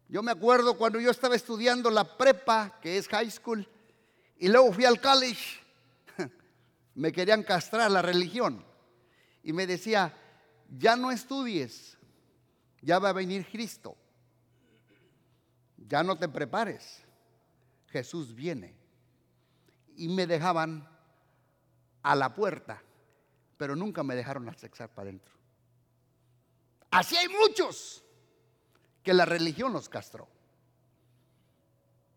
Yo 0.09 0.21
me 0.21 0.31
acuerdo 0.31 0.77
cuando 0.77 0.99
yo 0.99 1.09
estaba 1.09 1.37
estudiando 1.37 1.89
la 1.89 2.17
prepa, 2.17 2.81
que 2.81 2.97
es 2.97 3.07
high 3.07 3.31
school, 3.31 3.65
y 4.37 4.49
luego 4.49 4.73
fui 4.73 4.83
al 4.83 4.99
college, 4.99 5.61
me 6.95 7.13
querían 7.13 7.43
castrar 7.43 7.89
la 7.89 8.01
religión. 8.01 8.61
Y 9.41 9.53
me 9.53 9.65
decía, 9.65 10.13
ya 10.77 10.97
no 10.97 11.11
estudies, 11.11 11.97
ya 12.81 12.99
va 12.99 13.11
a 13.11 13.13
venir 13.13 13.47
Cristo. 13.49 13.95
Ya 15.87 16.03
no 16.03 16.17
te 16.17 16.27
prepares, 16.27 17.03
Jesús 17.87 18.33
viene. 18.33 18.75
Y 19.95 20.09
me 20.09 20.27
dejaban 20.27 20.87
a 22.01 22.15
la 22.15 22.33
puerta, 22.33 22.81
pero 23.57 23.75
nunca 23.75 24.03
me 24.03 24.15
dejaron 24.15 24.49
accesar 24.49 24.89
para 24.89 25.09
adentro. 25.09 25.33
Así 26.91 27.15
hay 27.15 27.27
muchos 27.27 28.03
que 29.03 29.13
la 29.13 29.25
religión 29.25 29.71
los 29.73 29.87
castró, 29.87 30.27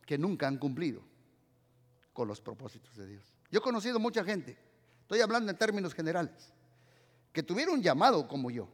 que 0.06 0.16
nunca 0.16 0.48
han 0.48 0.58
cumplido 0.58 1.02
con 2.12 2.28
los 2.28 2.40
propósitos 2.40 2.96
de 2.96 3.06
Dios. 3.06 3.24
Yo 3.50 3.60
he 3.60 3.62
conocido 3.62 3.98
mucha 3.98 4.24
gente, 4.24 4.58
estoy 5.02 5.20
hablando 5.20 5.50
en 5.50 5.58
términos 5.58 5.94
generales, 5.94 6.52
que 7.32 7.42
tuvieron 7.42 7.74
un 7.74 7.82
llamado 7.82 8.26
como 8.26 8.50
yo. 8.50 8.68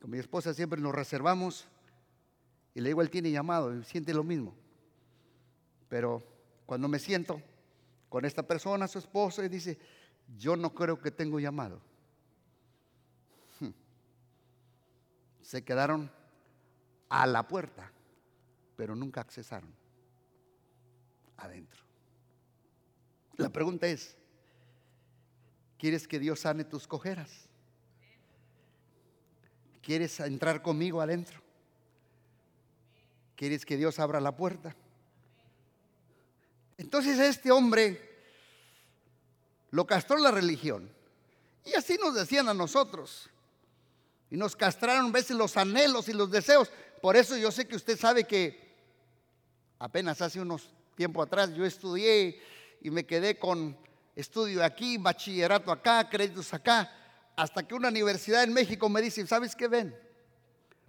Con 0.00 0.10
mi 0.10 0.18
esposa 0.18 0.54
siempre 0.54 0.80
nos 0.80 0.94
reservamos 0.94 1.66
y 2.74 2.80
le 2.80 2.90
digo, 2.90 3.02
él 3.02 3.10
tiene 3.10 3.30
llamado 3.30 3.76
y 3.76 3.82
siente 3.84 4.14
lo 4.14 4.24
mismo. 4.24 4.54
Pero 5.88 6.22
cuando 6.66 6.88
me 6.88 6.98
siento 6.98 7.42
con 8.08 8.24
esta 8.24 8.42
persona, 8.42 8.86
su 8.86 8.98
esposa, 8.98 9.44
y 9.44 9.48
dice, 9.48 9.78
yo 10.38 10.56
no 10.56 10.72
creo 10.74 11.00
que 11.00 11.10
tengo 11.10 11.40
llamado. 11.40 11.80
Hmm. 13.58 13.70
Se 15.42 15.64
quedaron 15.64 16.10
a 17.08 17.26
la 17.26 17.46
puerta, 17.46 17.90
pero 18.76 18.94
nunca 18.94 19.20
accesaron 19.20 19.74
adentro. 21.36 21.80
La 23.36 23.48
pregunta 23.48 23.86
es, 23.86 24.16
¿quieres 25.78 26.06
que 26.06 26.18
Dios 26.18 26.40
sane 26.40 26.64
tus 26.64 26.86
cojeras? 26.86 27.48
¿Quieres 29.82 30.20
entrar 30.20 30.62
conmigo 30.62 31.00
adentro? 31.00 31.39
¿Quieres 33.40 33.64
que 33.64 33.78
Dios 33.78 33.98
abra 33.98 34.20
la 34.20 34.36
puerta? 34.36 34.76
Entonces 36.76 37.18
este 37.18 37.50
hombre 37.50 37.98
lo 39.70 39.86
castró 39.86 40.18
la 40.18 40.30
religión. 40.30 40.92
Y 41.64 41.72
así 41.72 41.96
nos 41.96 42.14
decían 42.14 42.50
a 42.50 42.52
nosotros. 42.52 43.30
Y 44.30 44.36
nos 44.36 44.54
castraron 44.54 45.06
a 45.06 45.10
veces 45.12 45.38
los 45.38 45.56
anhelos 45.56 46.10
y 46.10 46.12
los 46.12 46.30
deseos. 46.30 46.70
Por 47.00 47.16
eso 47.16 47.34
yo 47.38 47.50
sé 47.50 47.66
que 47.66 47.76
usted 47.76 47.98
sabe 47.98 48.24
que 48.24 48.76
apenas 49.78 50.20
hace 50.20 50.38
unos 50.38 50.68
tiempo 50.94 51.22
atrás 51.22 51.54
yo 51.54 51.64
estudié 51.64 52.42
y 52.82 52.90
me 52.90 53.06
quedé 53.06 53.38
con 53.38 53.74
estudio 54.16 54.62
aquí, 54.62 54.98
bachillerato 54.98 55.72
acá, 55.72 56.10
créditos 56.10 56.52
acá, 56.52 56.92
hasta 57.36 57.66
que 57.66 57.74
una 57.74 57.88
universidad 57.88 58.44
en 58.44 58.52
México 58.52 58.86
me 58.90 59.00
dice, 59.00 59.26
¿sabes 59.26 59.56
qué 59.56 59.66
ven? 59.66 59.98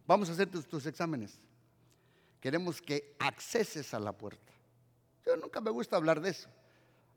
Vamos 0.06 0.28
a 0.28 0.34
hacer 0.34 0.52
tus, 0.52 0.68
tus 0.68 0.86
exámenes. 0.86 1.40
Queremos 2.42 2.82
que 2.82 3.16
acceses 3.20 3.94
a 3.94 4.00
la 4.00 4.12
puerta. 4.12 4.52
Yo 5.26 5.38
nunca 5.38 5.62
me 5.62 5.70
gusta 5.70 5.96
hablar 5.96 6.20
de 6.20 6.32
eso, 6.32 6.50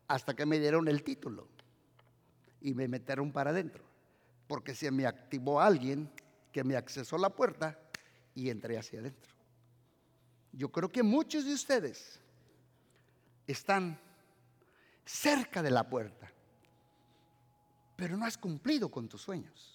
hasta 0.07 0.37
que 0.37 0.45
me 0.45 0.61
dieron 0.61 0.87
el 0.87 1.03
título 1.03 1.49
y 2.61 2.75
me 2.75 2.87
metieron 2.87 3.33
para 3.33 3.51
adentro, 3.51 3.83
porque 4.47 4.75
se 4.75 4.91
me 4.91 5.07
activó 5.07 5.61
alguien 5.61 6.11
que 6.53 6.63
me 6.63 6.77
accesó 6.77 7.17
la 7.17 7.31
puerta 7.31 7.79
y 8.35 8.51
entré 8.51 8.77
hacia 8.79 9.01
adentro. 9.01 9.33
Yo 10.53 10.71
creo 10.71 10.91
que 10.91 11.03
muchos 11.03 11.47
de 11.47 11.55
ustedes 11.55 12.21
están 13.47 13.99
cerca 15.05 15.63
de 15.63 15.71
la 15.71 15.89
puerta, 15.89 16.31
pero 17.97 18.17
no 18.17 18.27
has 18.27 18.37
cumplido 18.37 18.91
con 18.91 19.09
tus 19.09 19.23
sueños. 19.23 19.74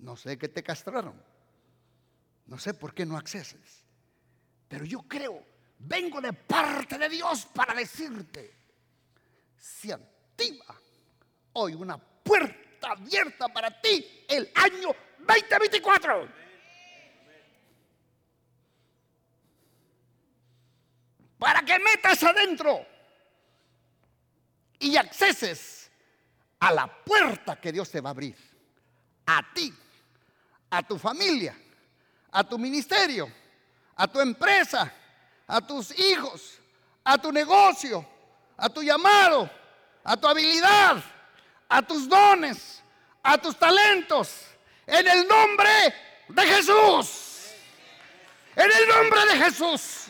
No 0.00 0.16
sé 0.16 0.38
qué 0.38 0.48
te 0.48 0.62
castraron. 0.62 1.14
No 2.46 2.58
sé 2.58 2.74
por 2.74 2.94
qué 2.94 3.06
no 3.06 3.16
acceses. 3.16 3.84
Pero 4.68 4.84
yo 4.84 5.02
creo, 5.02 5.44
vengo 5.78 6.20
de 6.20 6.32
parte 6.32 6.98
de 6.98 7.08
Dios 7.08 7.46
para 7.46 7.74
decirte, 7.74 8.54
se 9.56 9.92
activa 9.92 10.74
hoy 11.52 11.74
una 11.74 11.98
puerta 11.98 12.92
abierta 12.92 13.48
para 13.48 13.80
ti 13.80 14.24
el 14.28 14.50
año 14.54 14.88
2024. 15.18 16.28
Para 21.38 21.62
que 21.62 21.78
metas 21.78 22.22
adentro 22.22 22.86
y 24.78 24.96
acceses 24.96 25.90
a 26.58 26.72
la 26.72 26.86
puerta 27.04 27.60
que 27.60 27.72
Dios 27.72 27.90
te 27.90 28.00
va 28.00 28.10
a 28.10 28.12
abrir. 28.12 28.36
A 29.26 29.52
ti, 29.54 29.72
a 30.70 30.82
tu 30.82 30.98
familia, 30.98 31.56
a 32.30 32.44
tu 32.44 32.58
ministerio, 32.58 33.30
a 33.96 34.06
tu 34.06 34.20
empresa, 34.20 34.92
a 35.46 35.60
tus 35.60 35.98
hijos, 35.98 36.60
a 37.04 37.18
tu 37.18 37.32
negocio, 37.32 38.06
a 38.56 38.68
tu 38.68 38.82
llamado, 38.82 39.50
a 40.04 40.16
tu 40.16 40.28
habilidad, 40.28 41.02
a 41.68 41.82
tus 41.82 42.08
dones, 42.08 42.82
a 43.22 43.36
tus 43.36 43.58
talentos, 43.58 44.46
en 44.86 45.06
el 45.06 45.26
nombre 45.26 45.94
de 46.28 46.42
Jesús. 46.46 47.26
En 48.56 48.70
el 48.70 48.88
nombre 48.88 49.26
de 49.26 49.36
Jesús. 49.44 50.06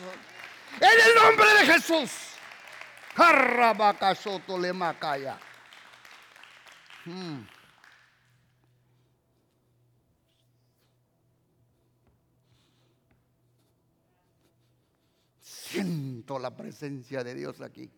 En 0.79 0.99
el 0.99 1.15
nombre 1.15 1.53
de 1.53 1.73
Jesús. 1.73 2.11
le 4.59 4.73
macaya. 4.73 5.37
Hmm. 7.05 7.41
Siento 15.71 16.37
la 16.37 16.53
presencia 16.53 17.23
de 17.23 17.33
Dios 17.33 17.61
aquí. 17.61 17.89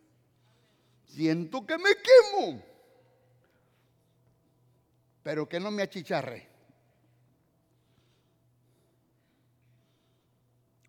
Siento 1.07 1.65
que 1.65 1.75
me 1.79 1.89
quemo. 1.95 2.61
Pero 5.23 5.49
que 5.49 5.59
no 5.59 5.71
me 5.71 5.81
achicharre. 5.81 6.47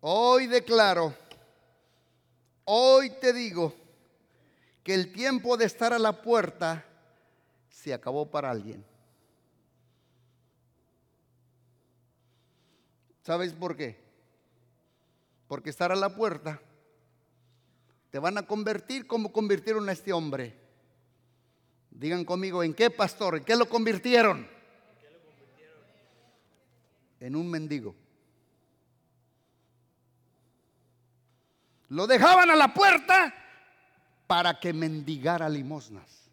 Hoy 0.01 0.45
declaro, 0.45 1.15
hoy 2.65 3.09
te 3.19 3.33
digo 3.33 3.73
que 4.83 4.93
el 4.93 5.11
tiempo 5.11 5.57
de 5.57 5.65
estar 5.65 5.91
a 5.91 5.97
la 5.97 6.21
puerta 6.21 6.85
se 7.67 7.91
acabó 7.95 8.29
para 8.29 8.51
alguien. 8.51 8.85
¿Sabes 13.23 13.53
por 13.53 13.75
qué? 13.75 13.99
Porque 15.47 15.71
estar 15.71 15.91
a 15.91 15.95
la 15.95 16.15
puerta 16.15 16.61
te 18.15 18.19
van 18.19 18.37
a 18.37 18.47
convertir 18.47 19.07
como 19.07 19.29
convirtieron 19.33 19.89
a 19.89 19.91
este 19.91 20.13
hombre. 20.13 20.57
Digan 21.91 22.23
conmigo, 22.23 22.63
¿en 22.63 22.73
qué 22.73 22.89
pastor? 22.89 23.35
¿En 23.35 23.43
qué 23.43 23.57
lo 23.57 23.67
convirtieron? 23.67 24.47
En 27.19 27.35
un 27.35 27.51
mendigo. 27.51 27.93
Lo 31.89 32.07
dejaban 32.07 32.49
a 32.51 32.55
la 32.55 32.73
puerta 32.73 33.33
para 34.27 34.61
que 34.61 34.71
mendigara 34.71 35.49
limosnas. 35.49 36.29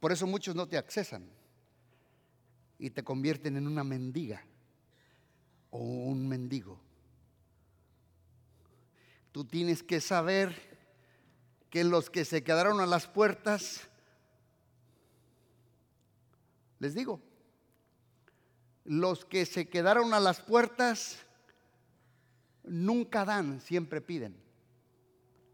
Por 0.00 0.10
eso 0.10 0.26
muchos 0.26 0.56
no 0.56 0.66
te 0.66 0.76
accesan 0.76 1.24
y 2.80 2.90
te 2.90 3.04
convierten 3.04 3.56
en 3.58 3.68
una 3.68 3.84
mendiga 3.84 4.42
o 5.70 5.78
un 5.78 6.26
mendigo. 6.26 6.83
Tú 9.34 9.44
tienes 9.44 9.82
que 9.82 10.00
saber 10.00 10.54
que 11.68 11.82
los 11.82 12.08
que 12.08 12.24
se 12.24 12.44
quedaron 12.44 12.78
a 12.78 12.86
las 12.86 13.08
puertas, 13.08 13.80
les 16.78 16.94
digo, 16.94 17.20
Los 18.84 19.24
que 19.24 19.44
se 19.44 19.68
quedaron 19.68 20.14
a 20.14 20.20
las 20.20 20.40
puertas 20.40 21.18
nunca 22.62 23.24
dan, 23.24 23.60
siempre 23.60 24.00
piden. 24.00 24.36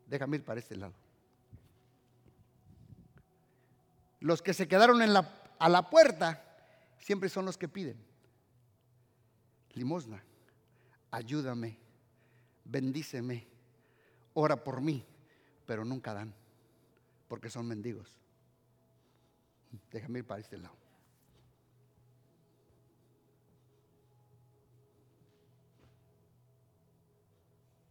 Déjame 0.09 0.37
ir 0.37 0.45
para 0.45 0.61
este 0.61 0.76
lado. 0.76 0.93
Los 4.18 4.43
que 4.43 4.53
se 4.53 4.68
quedaron 4.68 5.01
en 5.01 5.16
a 5.16 5.68
la 5.70 5.89
puerta 5.89 6.45
siempre 6.99 7.31
son 7.31 7.47
los 7.47 7.57
que 7.57 7.68
piden. 7.68 7.97
Limosna, 9.72 10.22
ayúdame, 11.11 11.78
bendíceme, 12.64 13.49
ora 14.35 14.62
por 14.62 14.81
mí, 14.81 15.05
pero 15.66 15.85
nunca 15.85 16.14
dan, 16.14 16.35
porque 17.28 17.51
son 17.51 17.66
mendigos. 17.66 18.18
Déjame 19.91 20.20
ir 20.20 20.26
para 20.26 20.41
este 20.41 20.59
lado. 20.59 20.76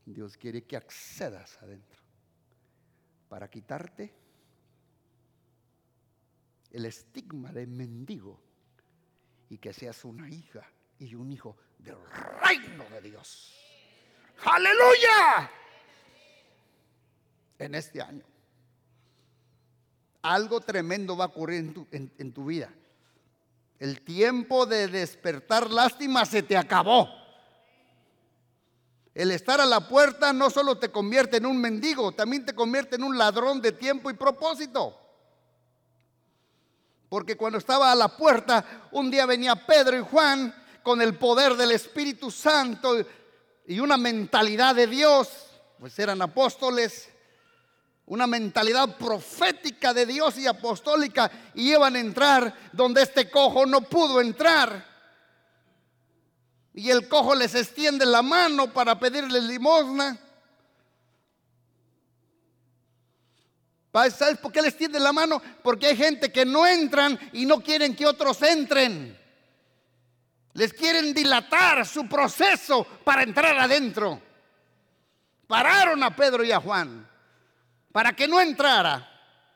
Dios 0.06 0.38
quiere 0.38 0.64
que 0.64 0.76
accedas 0.76 1.58
adentro 1.62 2.02
para 3.30 3.50
quitarte 3.50 4.12
el 6.72 6.86
estigma 6.86 7.52
de 7.52 7.68
mendigo 7.68 8.42
y 9.50 9.58
que 9.58 9.72
seas 9.72 10.04
una 10.06 10.30
hija 10.30 10.68
y 10.98 11.16
un 11.16 11.32
hijo 11.32 11.58
del 11.78 11.98
reino 12.42 12.84
de 12.90 13.02
Dios. 13.02 13.56
Aleluya. 14.44 15.52
En 17.60 17.76
este 17.76 18.02
año. 18.02 18.24
Algo 20.22 20.62
tremendo 20.62 21.16
va 21.16 21.26
a 21.26 21.28
ocurrir 21.28 21.74
en 21.92 22.34
tu, 22.34 22.46
vida. 22.46 22.70
El 23.78 24.02
tiempo 24.02 24.66
de 24.66 24.88
despertar 24.88 25.70
lástima 25.70 26.26
se 26.26 26.42
te 26.42 26.58
acabó. 26.58 27.10
El 29.14 29.32
estar 29.32 29.60
a 29.60 29.66
la 29.66 29.88
puerta 29.88 30.32
no 30.32 30.50
solo 30.50 30.78
te 30.78 30.90
convierte 30.90 31.38
en 31.38 31.46
un 31.46 31.60
mendigo, 31.60 32.14
también 32.14 32.46
te 32.46 32.56
convierte 32.56 32.96
en 32.96 33.04
un 33.04 33.18
ladrón 33.18 33.62
de 33.62 33.74
tiempo 33.74 34.10
y 34.10 34.14
propósito. 34.14 34.98
Porque 37.10 37.36
cuando 37.36 37.58
estaba 37.58 37.92
a 37.92 37.96
la 37.96 38.16
puerta, 38.16 38.90
un 38.92 39.12
día 39.12 39.26
venía 39.26 39.56
Pedro 39.56 39.98
y 39.98 40.04
Juan 40.04 40.54
con 40.84 41.02
el 41.02 41.18
poder 41.18 41.56
del 41.56 41.72
Espíritu 41.72 42.32
Santo 42.32 42.96
y 43.66 43.80
una 43.80 43.98
mentalidad 43.98 44.76
de 44.76 44.88
Dios, 44.88 45.30
pues 45.80 45.98
eran 46.00 46.22
apóstoles, 46.22 47.09
una 48.10 48.26
mentalidad 48.26 48.98
profética 48.98 49.94
de 49.94 50.06
Dios 50.08 50.38
y 50.40 50.48
apostólica, 50.48 51.32
y 51.54 51.72
iban 51.72 51.96
a 51.96 52.00
entrar 52.00 52.54
donde 52.72 53.04
este 53.04 53.30
cojo 53.30 53.68
no 53.68 53.82
pudo 53.82 54.20
entrar. 54.20 54.84
Y 56.74 56.90
el 56.90 57.08
cojo 57.08 57.36
les 57.36 57.54
extiende 57.54 58.06
la 58.08 58.24
mano 58.24 58.74
para 58.74 59.00
pedirles 59.00 59.44
limosna. 59.44 60.18
¿Sabes 63.92 64.38
por 64.40 64.52
qué 64.52 64.62
les 64.62 64.76
tiende 64.76 65.00
la 65.00 65.14
mano? 65.14 65.40
Porque 65.62 65.88
hay 65.88 65.96
gente 65.96 66.32
que 66.32 66.46
no 66.46 66.66
entran 66.66 67.20
y 67.34 67.46
no 67.46 67.62
quieren 67.62 67.96
que 67.96 68.08
otros 68.08 68.42
entren. 68.42 69.18
Les 70.54 70.74
quieren 70.74 71.14
dilatar 71.14 71.86
su 71.86 72.08
proceso 72.10 72.88
para 73.04 73.22
entrar 73.22 73.56
adentro. 73.60 74.20
Pararon 75.46 76.04
a 76.04 76.16
Pedro 76.16 76.44
y 76.44 76.52
a 76.52 76.60
Juan 76.60 77.09
para 77.92 78.14
que 78.14 78.28
no 78.28 78.40
entrara. 78.40 79.08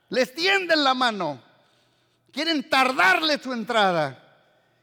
Les 0.08 0.34
tienden 0.34 0.84
la 0.84 0.94
mano. 0.94 1.42
Quieren 2.30 2.68
tardarle 2.68 3.38
su 3.38 3.52
entrada. 3.52 4.20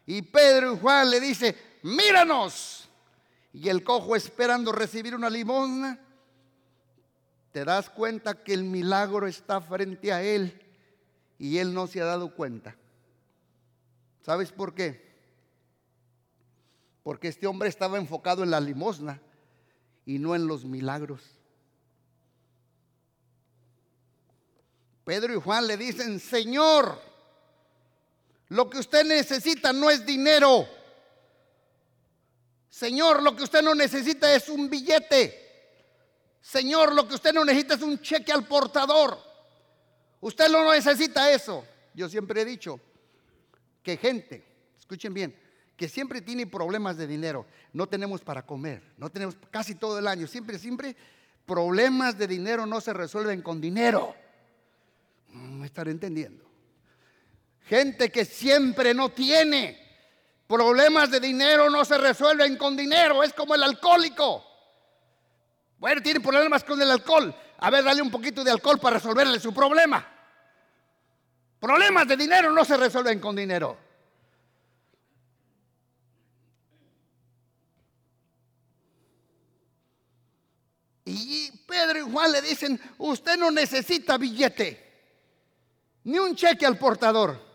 Y 0.05 0.21
Pedro 0.21 0.73
y 0.73 0.79
Juan 0.79 1.09
le 1.09 1.19
dice, 1.19 1.79
míranos. 1.83 2.89
Y 3.53 3.69
el 3.69 3.83
cojo 3.83 4.15
esperando 4.15 4.71
recibir 4.71 5.15
una 5.15 5.29
limosna 5.29 5.99
te 7.51 7.65
das 7.65 7.89
cuenta 7.89 8.43
que 8.43 8.53
el 8.53 8.63
milagro 8.63 9.27
está 9.27 9.59
frente 9.59 10.13
a 10.13 10.23
él 10.23 10.61
y 11.37 11.57
él 11.57 11.73
no 11.73 11.87
se 11.87 12.01
ha 12.01 12.05
dado 12.05 12.33
cuenta. 12.33 12.75
¿Sabes 14.21 14.51
por 14.51 14.73
qué? 14.73 15.11
Porque 17.03 17.27
este 17.27 17.47
hombre 17.47 17.67
estaba 17.67 17.97
enfocado 17.97 18.43
en 18.43 18.51
la 18.51 18.61
limosna 18.61 19.19
y 20.05 20.19
no 20.19 20.35
en 20.35 20.47
los 20.47 20.65
milagros. 20.65 21.40
Pedro 25.11 25.33
y 25.33 25.41
Juan 25.41 25.67
le 25.67 25.75
dicen, 25.75 26.21
Señor, 26.21 26.97
lo 28.47 28.69
que 28.69 28.79
usted 28.79 29.03
necesita 29.03 29.73
no 29.73 29.89
es 29.89 30.05
dinero. 30.05 30.65
Señor, 32.69 33.21
lo 33.21 33.35
que 33.35 33.43
usted 33.43 33.61
no 33.61 33.75
necesita 33.75 34.33
es 34.33 34.47
un 34.47 34.69
billete. 34.69 35.37
Señor, 36.39 36.95
lo 36.95 37.09
que 37.09 37.15
usted 37.15 37.33
no 37.33 37.43
necesita 37.43 37.73
es 37.73 37.81
un 37.81 37.99
cheque 37.99 38.31
al 38.31 38.47
portador. 38.47 39.21
Usted 40.21 40.47
no 40.47 40.71
necesita 40.71 41.29
eso. 41.29 41.65
Yo 41.93 42.07
siempre 42.07 42.43
he 42.43 42.45
dicho 42.45 42.79
que 43.83 43.97
gente, 43.97 44.45
escuchen 44.79 45.13
bien, 45.13 45.37
que 45.75 45.89
siempre 45.89 46.21
tiene 46.21 46.47
problemas 46.47 46.95
de 46.95 47.05
dinero. 47.05 47.45
No 47.73 47.85
tenemos 47.85 48.21
para 48.21 48.45
comer, 48.45 48.81
no 48.95 49.09
tenemos 49.09 49.35
casi 49.49 49.75
todo 49.75 49.99
el 49.99 50.07
año. 50.07 50.25
Siempre, 50.25 50.57
siempre 50.57 50.95
problemas 51.45 52.17
de 52.17 52.27
dinero 52.27 52.65
no 52.65 52.79
se 52.79 52.93
resuelven 52.93 53.41
con 53.41 53.59
dinero. 53.59 54.15
Me 55.33 55.65
estaré 55.65 55.91
entendiendo. 55.91 56.49
Gente 57.65 58.11
que 58.11 58.25
siempre 58.25 58.93
no 58.93 59.09
tiene 59.09 59.79
problemas 60.47 61.09
de 61.09 61.21
dinero 61.21 61.69
no 61.69 61.85
se 61.85 61.97
resuelven 61.97 62.57
con 62.57 62.75
dinero. 62.75 63.23
Es 63.23 63.33
como 63.33 63.55
el 63.55 63.63
alcohólico. 63.63 64.45
Bueno, 65.77 66.01
tiene 66.01 66.19
problemas 66.19 66.63
con 66.63 66.81
el 66.81 66.91
alcohol. 66.91 67.33
A 67.59 67.69
ver, 67.69 67.83
dale 67.83 68.01
un 68.01 68.11
poquito 68.11 68.43
de 68.43 68.51
alcohol 68.51 68.79
para 68.79 68.97
resolverle 68.97 69.39
su 69.39 69.53
problema. 69.53 70.05
Problemas 71.59 72.07
de 72.07 72.17
dinero 72.17 72.51
no 72.51 72.65
se 72.65 72.75
resuelven 72.75 73.19
con 73.19 73.35
dinero. 73.35 73.77
Y 81.05 81.51
Pedro 81.67 81.99
y 81.99 82.11
Juan 82.11 82.31
le 82.31 82.41
dicen, 82.41 82.79
usted 82.97 83.37
no 83.37 83.51
necesita 83.51 84.17
billete, 84.17 84.90
ni 86.03 86.17
un 86.17 86.35
cheque 86.35 86.65
al 86.65 86.77
portador. 86.77 87.51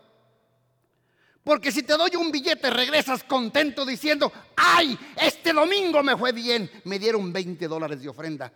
Porque 1.43 1.71
si 1.71 1.85
te 1.85 1.97
doy 1.97 2.17
un 2.17 2.33
billete, 2.33 2.71
regresas 2.71 3.23
contento 3.23 3.87
diciendo, 3.87 4.33
ay, 4.57 4.99
este 5.17 5.53
domingo 5.53 6.03
me 6.03 6.17
fue 6.17 6.33
bien, 6.33 6.69
me 6.85 6.99
dieron 6.99 7.33
20 7.33 7.69
dólares 7.69 8.03
de 8.03 8.09
ofrenda. 8.09 8.53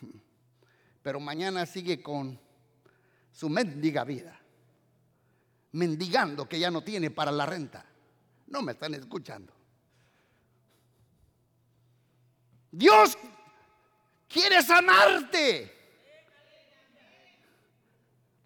Pero 1.02 1.20
mañana 1.20 1.66
sigue 1.66 2.02
con 2.02 2.40
su 3.30 3.50
mendiga 3.50 4.04
vida, 4.04 4.40
mendigando 5.72 6.48
que 6.48 6.58
ya 6.58 6.70
no 6.70 6.82
tiene 6.82 7.10
para 7.10 7.30
la 7.30 7.44
renta. 7.44 7.84
No 8.46 8.62
me 8.62 8.72
están 8.72 8.94
escuchando. 8.94 9.52
Dios 12.70 13.18
quiere 14.26 14.62
sanarte. 14.62 15.77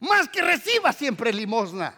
Más 0.02 0.28
que 0.28 0.42
reciba 0.42 0.92
siempre 0.92 1.32
limosna. 1.32 1.94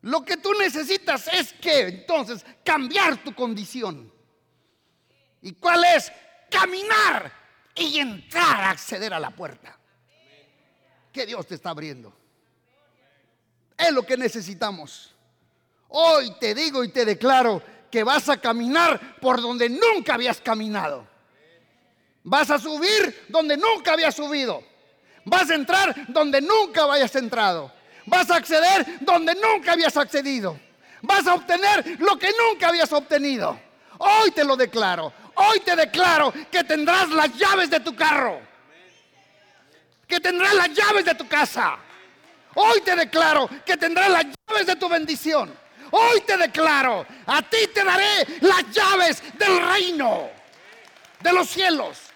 Lo 0.00 0.24
que 0.24 0.38
tú 0.38 0.54
necesitas 0.54 1.28
es 1.28 1.52
que 1.52 1.80
entonces 1.80 2.46
cambiar 2.64 3.22
tu 3.22 3.34
condición. 3.34 4.10
¿Y 5.42 5.52
cuál 5.52 5.84
es? 5.84 6.10
Caminar 6.50 7.30
y 7.74 7.98
entrar 7.98 8.64
a 8.64 8.70
acceder 8.70 9.12
a 9.12 9.20
la 9.20 9.30
puerta. 9.30 9.78
Que 11.12 11.26
Dios 11.26 11.46
te 11.46 11.56
está 11.56 11.70
abriendo. 11.70 12.10
Es 13.76 13.92
lo 13.92 14.04
que 14.04 14.16
necesitamos. 14.16 15.14
Hoy 15.88 16.36
te 16.40 16.54
digo 16.54 16.82
y 16.82 16.88
te 16.88 17.04
declaro 17.04 17.62
que 17.90 18.02
vas 18.02 18.30
a 18.30 18.40
caminar 18.40 19.20
por 19.20 19.42
donde 19.42 19.68
nunca 19.68 20.14
habías 20.14 20.40
caminado. 20.40 21.06
Vas 22.22 22.50
a 22.50 22.58
subir 22.58 23.26
donde 23.28 23.58
nunca 23.58 23.92
habías 23.92 24.14
subido. 24.14 24.77
Vas 25.28 25.50
a 25.50 25.54
entrar 25.54 25.94
donde 26.08 26.40
nunca 26.40 26.90
hayas 26.90 27.14
entrado. 27.16 27.70
Vas 28.06 28.30
a 28.30 28.36
acceder 28.36 28.86
donde 29.00 29.34
nunca 29.34 29.72
habías 29.72 29.96
accedido. 29.96 30.58
Vas 31.02 31.26
a 31.26 31.34
obtener 31.34 32.00
lo 32.00 32.18
que 32.18 32.30
nunca 32.32 32.68
habías 32.68 32.92
obtenido. 32.92 33.58
Hoy 33.98 34.30
te 34.30 34.44
lo 34.44 34.56
declaro. 34.56 35.12
Hoy 35.34 35.60
te 35.60 35.76
declaro 35.76 36.32
que 36.50 36.64
tendrás 36.64 37.10
las 37.10 37.36
llaves 37.36 37.70
de 37.70 37.80
tu 37.80 37.94
carro. 37.94 38.40
Que 40.06 40.18
tendrás 40.18 40.54
las 40.54 40.72
llaves 40.72 41.04
de 41.04 41.14
tu 41.14 41.28
casa. 41.28 41.76
Hoy 42.54 42.80
te 42.80 42.96
declaro 42.96 43.48
que 43.66 43.76
tendrás 43.76 44.08
las 44.10 44.24
llaves 44.24 44.66
de 44.66 44.76
tu 44.76 44.88
bendición. 44.88 45.54
Hoy 45.90 46.20
te 46.22 46.36
declaro, 46.36 47.06
a 47.26 47.42
ti 47.42 47.68
te 47.74 47.84
daré 47.84 48.26
las 48.40 48.70
llaves 48.70 49.22
del 49.38 49.60
reino, 49.68 50.30
de 51.20 51.32
los 51.32 51.48
cielos. 51.48 52.07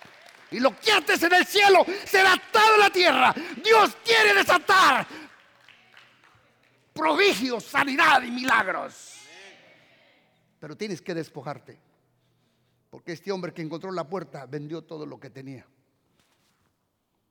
Y 0.52 0.60
lo 0.60 0.78
que 0.78 0.92
haces 0.92 1.22
en 1.22 1.34
el 1.34 1.46
cielo 1.46 1.84
será 2.04 2.34
atado 2.34 2.74
en 2.74 2.80
la 2.80 2.90
tierra. 2.90 3.34
Dios 3.62 3.96
quiere 4.04 4.34
desatar 4.34 5.06
prodigios, 6.92 7.64
sanidad 7.64 8.22
y 8.22 8.30
milagros. 8.30 9.14
Pero 10.60 10.76
tienes 10.76 11.00
que 11.00 11.14
despojarte. 11.14 11.78
Porque 12.90 13.12
este 13.12 13.32
hombre 13.32 13.54
que 13.54 13.62
encontró 13.62 13.90
la 13.90 14.08
puerta 14.08 14.44
vendió 14.46 14.82
todo 14.82 15.06
lo 15.06 15.18
que 15.18 15.30
tenía. 15.30 15.66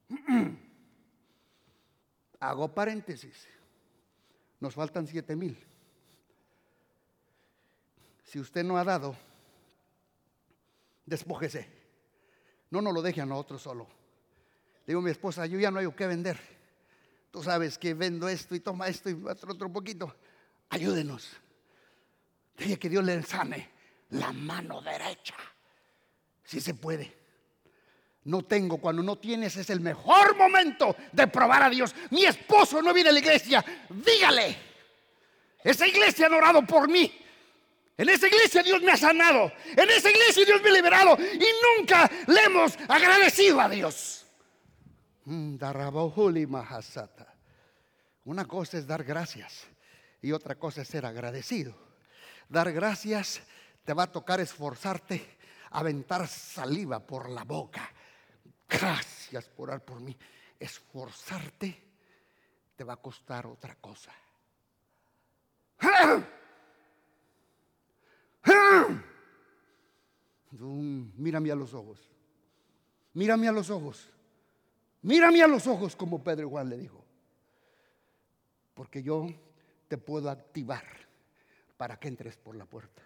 Hago 2.40 2.74
paréntesis. 2.74 3.48
Nos 4.60 4.74
faltan 4.74 5.06
siete 5.06 5.36
mil. 5.36 5.58
Si 8.24 8.40
usted 8.40 8.64
no 8.64 8.78
ha 8.78 8.84
dado, 8.84 9.16
despójese. 11.06 11.81
No 12.72 12.82
nos 12.82 12.94
lo 12.94 13.02
deje 13.02 13.22
a 13.22 13.26
nosotros 13.26 13.62
solo. 13.62 13.88
Le 14.86 14.94
digo 14.94 15.00
a 15.00 15.04
mi 15.04 15.12
esposa, 15.12 15.46
yo 15.46 15.60
ya 15.60 15.70
no 15.70 15.80
hay 15.80 15.92
que 15.92 16.08
vender. 16.08 16.40
Tú 17.30 17.44
sabes 17.44 17.78
que 17.78 17.94
vendo 17.94 18.28
esto 18.28 18.56
y 18.56 18.60
toma 18.60 18.88
esto 18.88 19.10
y 19.10 19.14
otro, 19.14 19.54
otro 19.54 19.72
poquito. 19.72 20.16
Ayúdenos. 20.70 21.30
Deje 22.58 22.80
que 22.80 22.90
Dios 22.90 23.04
le 23.04 23.22
sane 23.24 23.70
la 24.12 24.32
mano 24.32 24.82
derecha. 24.82 25.36
Si 26.44 26.60
se 26.60 26.74
puede. 26.74 27.22
No 28.24 28.44
tengo, 28.44 28.78
cuando 28.78 29.02
no 29.02 29.18
tienes 29.18 29.56
es 29.58 29.70
el 29.70 29.80
mejor 29.80 30.36
momento 30.36 30.96
de 31.12 31.28
probar 31.28 31.64
a 31.64 31.70
Dios. 31.70 31.96
Mi 32.12 32.26
esposo 32.26 32.82
no 32.82 32.94
viene 32.94 33.10
a 33.10 33.14
la 33.14 33.20
iglesia, 33.20 33.66
dígale. 33.90 34.58
Esa 35.64 35.88
iglesia 35.88 36.28
ha 36.28 36.36
orado 36.36 36.66
por 36.66 36.90
mí. 36.90 37.21
En 37.98 38.10
esa 38.10 38.28
iglesia 38.28 38.64
Dios 38.64 38.82
me 38.82 38.92
ha 38.92 38.98
sanado. 38.98 39.52
En 39.76 39.90
esa 39.90 40.10
iglesia 40.10 40.46
Dios 40.46 40.62
me 40.62 40.70
ha 40.70 40.74
liberado. 40.74 41.18
Y 41.20 41.46
nunca 41.78 42.10
le 42.28 42.44
hemos 42.44 42.78
agradecido 42.88 43.62
a 43.62 43.70
Dios. 43.70 44.26
Mm, 45.26 45.58
Una 48.26 48.46
cosa 48.46 48.78
es 48.78 48.88
dar 48.88 49.04
gracias 49.04 49.68
y 50.22 50.32
otra 50.32 50.56
cosa 50.56 50.82
es 50.82 50.88
ser 50.88 51.06
agradecido. 51.06 51.76
Dar 52.50 52.72
gracias 52.72 53.42
te 53.84 53.94
va 53.94 54.04
a 54.04 54.12
tocar 54.12 54.40
esforzarte, 54.40 55.38
aventar 55.72 56.28
saliva 56.28 57.00
por 57.00 57.30
la 57.30 57.44
boca 57.44 57.92
Gracias 58.72 59.50
por 59.50 59.70
orar 59.70 59.84
por 59.84 60.00
mí. 60.00 60.18
Esforzarte 60.58 61.84
te 62.76 62.84
va 62.86 62.94
a 62.94 62.98
costar 62.98 63.46
otra 63.46 63.76
cosa. 63.76 64.14
Mírame 71.22 71.52
a 71.52 71.56
los 71.56 71.74
ojos. 71.74 72.00
Mírame 73.14 73.48
a 73.48 73.52
los 73.52 73.70
ojos. 73.70 74.10
Mírame 75.04 75.42
a 75.42 75.48
los 75.48 75.68
ojos 75.68 75.96
como 75.96 76.24
Pedro 76.24 76.50
Juan 76.50 76.70
le 76.70 76.78
dijo. 76.78 77.04
Porque 78.74 79.04
yo 79.04 79.28
te 79.88 79.98
puedo 79.98 80.30
activar 80.30 80.84
para 81.78 82.00
que 82.00 82.08
entres 82.08 82.38
por 82.38 82.56
la 82.56 82.66
puerta. 82.66 83.02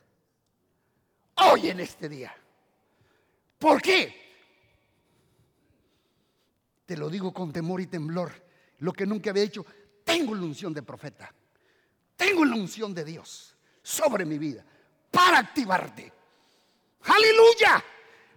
Hoy 1.35 1.69
en 1.69 1.79
este 1.79 2.07
día. 2.09 2.33
¿Por 3.59 3.81
qué? 3.81 4.15
Te 6.85 6.95
lo 6.97 7.09
digo 7.09 7.33
con 7.33 7.51
temor 7.51 7.81
y 7.81 7.87
temblor. 7.87 8.31
Lo 8.79 8.93
que 8.93 9.05
nunca 9.05 9.31
había 9.31 9.43
hecho. 9.43 9.65
Tengo 10.03 10.35
la 10.35 10.43
unción 10.43 10.73
de 10.73 10.83
profeta. 10.83 11.33
Tengo 12.15 12.45
la 12.45 12.55
unción 12.55 12.93
de 12.93 13.03
Dios 13.03 13.57
sobre 13.81 14.23
mi 14.23 14.37
vida 14.37 14.65
para 15.15 15.39
activarte. 15.39 16.11
Aleluya. 17.05 17.83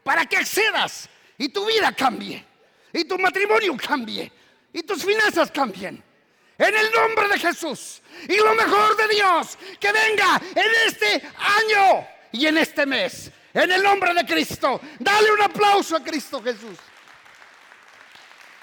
Para 0.05 0.25
que 0.25 0.37
accedas 0.37 1.09
y 1.37 1.49
tu 1.49 1.67
vida 1.67 1.93
cambie. 1.93 2.45
Y 2.93 3.05
tu 3.05 3.19
matrimonio 3.19 3.77
cambie. 3.77 4.31
Y 4.73 4.83
tus 4.85 5.05
finanzas 5.05 5.51
cambien. 5.51 6.03
En 6.57 6.75
el 6.75 6.91
nombre 6.93 7.29
de 7.29 7.39
Jesús. 7.39 8.01
Y 8.29 8.37
lo 8.37 8.55
mejor 8.55 8.97
de 8.97 9.09
Dios 9.09 9.59
que 9.81 9.93
venga 9.93 10.41
en 10.55 10.71
este 10.87 11.29
año 11.37 12.07
y 12.33 12.47
en 12.47 12.59
este 12.59 12.87
mes. 12.87 13.31
En 13.53 13.71
el 13.73 13.83
nombre 13.83 14.15
de 14.15 14.25
Cristo. 14.25 14.81
Dale 14.99 15.33
un 15.33 15.43
aplauso 15.43 15.97
a 15.97 16.05
Cristo 16.05 16.43
Jesús. 16.43 16.79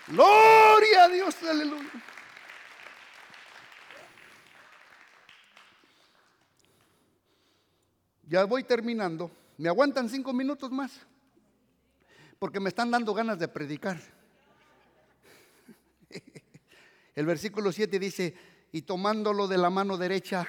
Gloria 0.07 1.03
a 1.03 1.09
Dios, 1.09 1.35
aleluya. 1.43 1.89
Ya 8.27 8.43
voy 8.45 8.63
terminando. 8.63 9.31
¿Me 9.57 9.69
aguantan 9.69 10.09
cinco 10.09 10.33
minutos 10.33 10.71
más? 10.71 10.91
Porque 12.39 12.59
me 12.59 12.69
están 12.69 12.91
dando 12.91 13.13
ganas 13.13 13.39
de 13.39 13.47
predicar. 13.47 13.99
El 17.15 17.25
versículo 17.25 17.71
7 17.71 17.97
dice, 17.99 18.35
y 18.71 18.81
tomándolo 18.81 19.47
de 19.47 19.57
la 19.57 19.69
mano 19.69 19.97
derecha, 19.97 20.47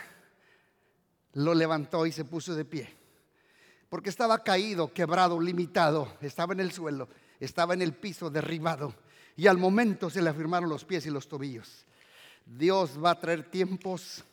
lo 1.34 1.54
levantó 1.54 2.06
y 2.06 2.12
se 2.12 2.24
puso 2.24 2.54
de 2.54 2.64
pie. 2.64 2.88
Porque 3.88 4.10
estaba 4.10 4.42
caído, 4.42 4.92
quebrado, 4.92 5.40
limitado, 5.40 6.16
estaba 6.20 6.54
en 6.54 6.60
el 6.60 6.72
suelo, 6.72 7.08
estaba 7.38 7.74
en 7.74 7.82
el 7.82 7.94
piso, 7.94 8.30
derribado 8.30 8.94
y 9.36 9.46
al 9.46 9.58
momento 9.58 10.08
se 10.08 10.22
le 10.22 10.30
afirmaron 10.30 10.68
los 10.68 10.84
pies 10.84 11.06
y 11.06 11.10
los 11.10 11.28
tobillos. 11.28 11.84
Dios 12.44 12.92
va 13.02 13.10
a 13.10 13.20
traer 13.20 13.50
tiempos. 13.50 14.24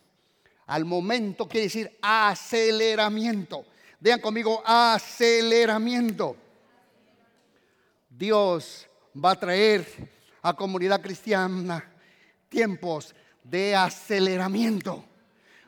Al 0.73 0.85
momento 0.85 1.47
quiere 1.47 1.65
decir 1.65 1.99
aceleramiento. 2.01 3.63
Vean 3.99 4.19
conmigo, 4.19 4.63
aceleramiento. 4.65 6.35
Dios 8.09 8.87
va 9.23 9.33
a 9.33 9.39
traer 9.39 9.85
a 10.41 10.55
comunidad 10.55 10.99
cristiana 10.99 11.87
tiempos 12.49 13.13
de 13.43 13.75
aceleramiento. 13.75 15.05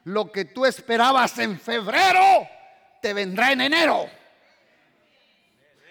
Lo 0.05 0.31
que 0.31 0.45
tú 0.45 0.65
esperabas 0.65 1.37
en 1.37 1.59
febrero, 1.59 2.47
te 2.99 3.13
vendrá 3.13 3.51
en 3.51 3.61
enero. 3.61 4.09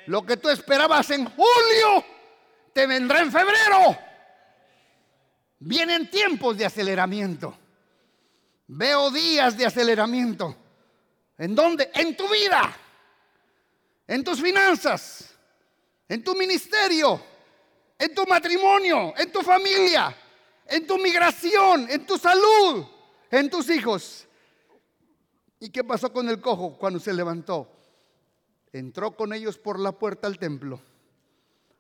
Lo 0.06 0.26
que 0.26 0.38
tú 0.38 0.48
esperabas 0.48 1.08
en 1.10 1.24
julio, 1.26 2.04
te 2.72 2.84
vendrá 2.88 3.20
en 3.20 3.30
febrero. 3.30 3.96
Vienen 5.60 6.10
tiempos 6.10 6.58
de 6.58 6.64
aceleramiento. 6.64 7.58
Veo 8.76 9.10
días 9.10 9.56
de 9.56 9.66
aceleramiento. 9.66 10.56
¿En 11.38 11.54
dónde? 11.54 11.90
En 11.94 12.16
tu 12.16 12.28
vida, 12.28 12.76
en 14.06 14.24
tus 14.24 14.42
finanzas, 14.42 15.34
en 16.08 16.24
tu 16.24 16.34
ministerio, 16.34 17.20
en 17.98 18.14
tu 18.14 18.26
matrimonio, 18.26 19.14
en 19.16 19.30
tu 19.30 19.42
familia, 19.42 20.14
en 20.66 20.86
tu 20.86 20.98
migración, 20.98 21.88
en 21.88 22.04
tu 22.04 22.18
salud, 22.18 22.84
en 23.30 23.48
tus 23.48 23.70
hijos. 23.70 24.26
¿Y 25.60 25.70
qué 25.70 25.84
pasó 25.84 26.12
con 26.12 26.28
el 26.28 26.40
cojo 26.40 26.76
cuando 26.76 26.98
se 26.98 27.12
levantó? 27.12 27.70
Entró 28.72 29.16
con 29.16 29.32
ellos 29.32 29.56
por 29.56 29.78
la 29.78 29.92
puerta 29.92 30.26
al 30.26 30.38
templo 30.38 30.80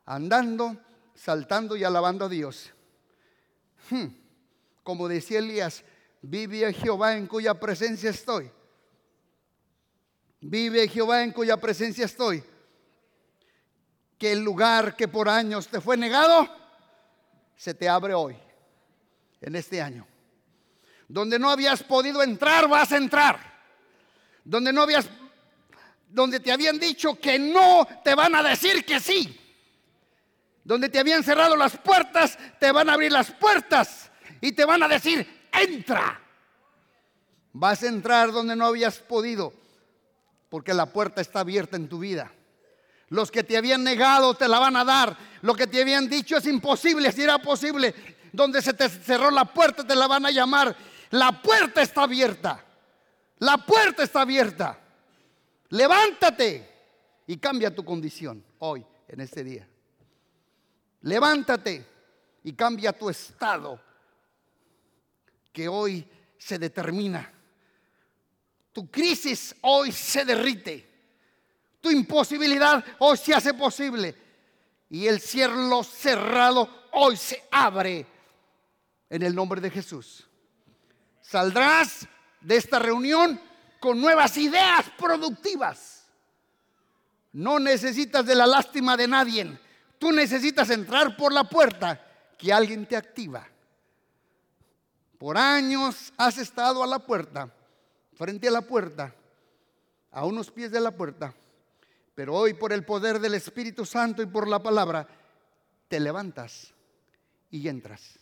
andando, 0.06 0.76
saltando 1.14 1.76
y 1.76 1.84
alabando 1.84 2.26
a 2.26 2.28
Dios. 2.28 2.70
Hmm. 3.90 4.06
Como 4.82 5.08
decía 5.08 5.38
Elías, 5.38 5.82
vive 6.26 6.72
Jehová 6.72 7.16
en 7.16 7.26
cuya 7.26 7.54
presencia 7.54 8.10
estoy. 8.10 8.50
Vive 10.40 10.88
Jehová 10.88 11.22
en 11.22 11.32
cuya 11.32 11.56
presencia 11.58 12.06
estoy. 12.06 12.42
Que 14.18 14.32
el 14.32 14.40
lugar 14.40 14.96
que 14.96 15.08
por 15.08 15.28
años 15.28 15.68
te 15.68 15.80
fue 15.80 15.96
negado, 15.96 16.48
se 17.56 17.74
te 17.74 17.88
abre 17.88 18.14
hoy, 18.14 18.36
en 19.40 19.56
este 19.56 19.82
año. 19.82 20.06
Donde 21.08 21.38
no 21.38 21.50
habías 21.50 21.82
podido 21.82 22.22
entrar, 22.22 22.68
vas 22.68 22.92
a 22.92 22.96
entrar. 22.96 23.38
Donde 24.44 24.72
no 24.72 24.82
habías, 24.82 25.06
donde 26.08 26.40
te 26.40 26.52
habían 26.52 26.78
dicho 26.78 27.18
que 27.18 27.38
no, 27.38 27.86
te 28.02 28.14
van 28.14 28.34
a 28.34 28.42
decir 28.42 28.84
que 28.84 28.98
sí. 28.98 29.40
Donde 30.62 30.88
te 30.88 30.98
habían 30.98 31.22
cerrado 31.22 31.54
las 31.56 31.76
puertas, 31.76 32.38
te 32.58 32.72
van 32.72 32.88
a 32.88 32.94
abrir 32.94 33.12
las 33.12 33.30
puertas 33.30 34.10
y 34.40 34.52
te 34.52 34.64
van 34.64 34.82
a 34.82 34.88
decir, 34.88 35.33
entra. 35.62 36.20
Vas 37.52 37.82
a 37.82 37.88
entrar 37.88 38.32
donde 38.32 38.56
no 38.56 38.66
habías 38.66 38.98
podido, 38.98 39.52
porque 40.48 40.74
la 40.74 40.86
puerta 40.86 41.20
está 41.20 41.40
abierta 41.40 41.76
en 41.76 41.88
tu 41.88 41.98
vida. 41.98 42.32
Los 43.08 43.30
que 43.30 43.44
te 43.44 43.56
habían 43.56 43.84
negado 43.84 44.34
te 44.34 44.48
la 44.48 44.58
van 44.58 44.76
a 44.76 44.84
dar. 44.84 45.16
Lo 45.42 45.54
que 45.54 45.66
te 45.66 45.80
habían 45.80 46.08
dicho 46.08 46.36
es 46.36 46.46
imposible, 46.46 47.12
si 47.12 47.22
era 47.22 47.38
posible. 47.38 47.94
Donde 48.32 48.60
se 48.60 48.72
te 48.72 48.88
cerró 48.88 49.30
la 49.30 49.44
puerta 49.44 49.86
te 49.86 49.94
la 49.94 50.08
van 50.08 50.26
a 50.26 50.30
llamar. 50.30 50.76
La 51.10 51.40
puerta 51.40 51.82
está 51.82 52.02
abierta. 52.02 52.64
La 53.38 53.58
puerta 53.58 54.02
está 54.02 54.22
abierta. 54.22 54.78
Levántate 55.68 56.68
y 57.26 57.36
cambia 57.36 57.74
tu 57.74 57.84
condición 57.84 58.44
hoy, 58.58 58.84
en 59.08 59.20
este 59.20 59.44
día. 59.44 59.68
Levántate 61.02 61.86
y 62.42 62.52
cambia 62.54 62.92
tu 62.92 63.10
estado 63.10 63.80
que 65.54 65.68
hoy 65.68 66.04
se 66.36 66.58
determina. 66.58 67.32
Tu 68.72 68.90
crisis 68.90 69.54
hoy 69.60 69.92
se 69.92 70.24
derrite. 70.24 70.90
Tu 71.80 71.92
imposibilidad 71.92 72.84
hoy 72.98 73.16
se 73.16 73.32
hace 73.32 73.54
posible. 73.54 74.16
Y 74.90 75.06
el 75.06 75.20
cielo 75.20 75.84
cerrado 75.84 76.88
hoy 76.90 77.16
se 77.16 77.44
abre 77.52 78.04
en 79.08 79.22
el 79.22 79.32
nombre 79.32 79.60
de 79.60 79.70
Jesús. 79.70 80.26
Saldrás 81.22 82.08
de 82.40 82.56
esta 82.56 82.80
reunión 82.80 83.40
con 83.78 84.00
nuevas 84.00 84.36
ideas 84.36 84.86
productivas. 84.98 86.04
No 87.32 87.60
necesitas 87.60 88.26
de 88.26 88.34
la 88.34 88.46
lástima 88.46 88.96
de 88.96 89.06
nadie. 89.06 89.56
Tú 90.00 90.10
necesitas 90.10 90.68
entrar 90.70 91.16
por 91.16 91.32
la 91.32 91.44
puerta 91.44 92.04
que 92.36 92.52
alguien 92.52 92.86
te 92.86 92.96
activa. 92.96 93.48
Por 95.24 95.38
años 95.38 96.12
has 96.18 96.36
estado 96.36 96.84
a 96.84 96.86
la 96.86 96.98
puerta, 96.98 97.50
frente 98.12 98.46
a 98.46 98.50
la 98.50 98.60
puerta, 98.60 99.14
a 100.10 100.26
unos 100.26 100.50
pies 100.50 100.70
de 100.70 100.80
la 100.80 100.90
puerta, 100.90 101.32
pero 102.14 102.34
hoy 102.34 102.52
por 102.52 102.74
el 102.74 102.84
poder 102.84 103.18
del 103.18 103.32
Espíritu 103.32 103.86
Santo 103.86 104.20
y 104.20 104.26
por 104.26 104.46
la 104.46 104.62
palabra, 104.62 105.08
te 105.88 105.98
levantas 105.98 106.74
y 107.50 107.66
entras. 107.68 108.18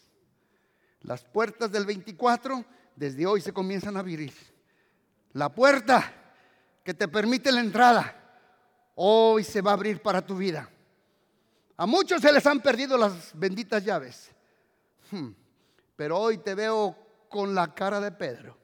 Las 1.01 1.25
puertas 1.25 1.73
del 1.73 1.87
24 1.87 2.65
desde 2.95 3.27
hoy 3.27 3.41
se 3.41 3.53
comienzan 3.53 3.97
a 3.97 3.99
abrir. 3.99 4.33
La 5.33 5.53
puerta 5.53 6.15
que 6.85 6.95
te 6.95 7.09
permite 7.09 7.51
la 7.51 7.63
entrada, 7.63 8.15
hoy 8.95 9.43
se 9.43 9.61
va 9.61 9.73
a 9.73 9.75
abrir 9.75 10.01
para 10.01 10.25
tu 10.25 10.37
vida. 10.37 10.71
A 11.77 11.85
muchos 11.85 12.23
se 12.23 12.31
les 12.31 12.47
han 12.47 12.61
perdido 12.61 12.97
las 12.97 13.33
benditas 13.37 13.85
llaves. 13.85 14.31
Hmm. 15.11 15.42
Pero 15.97 16.19
hoy 16.19 16.39
te 16.39 16.55
veo 16.55 16.97
con 17.29 17.55
la 17.55 17.75
cara 17.75 18.01
de 18.01 18.13
Pedro. 18.13 18.57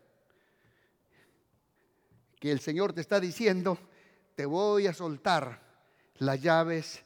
Que 2.39 2.51
el 2.51 2.61
Señor 2.61 2.93
te 2.93 3.01
está 3.01 3.18
diciendo, 3.18 3.79
te 4.35 4.47
voy 4.47 4.87
a 4.87 4.95
soltar 4.95 5.61
las 6.18 6.41
llaves 6.41 7.03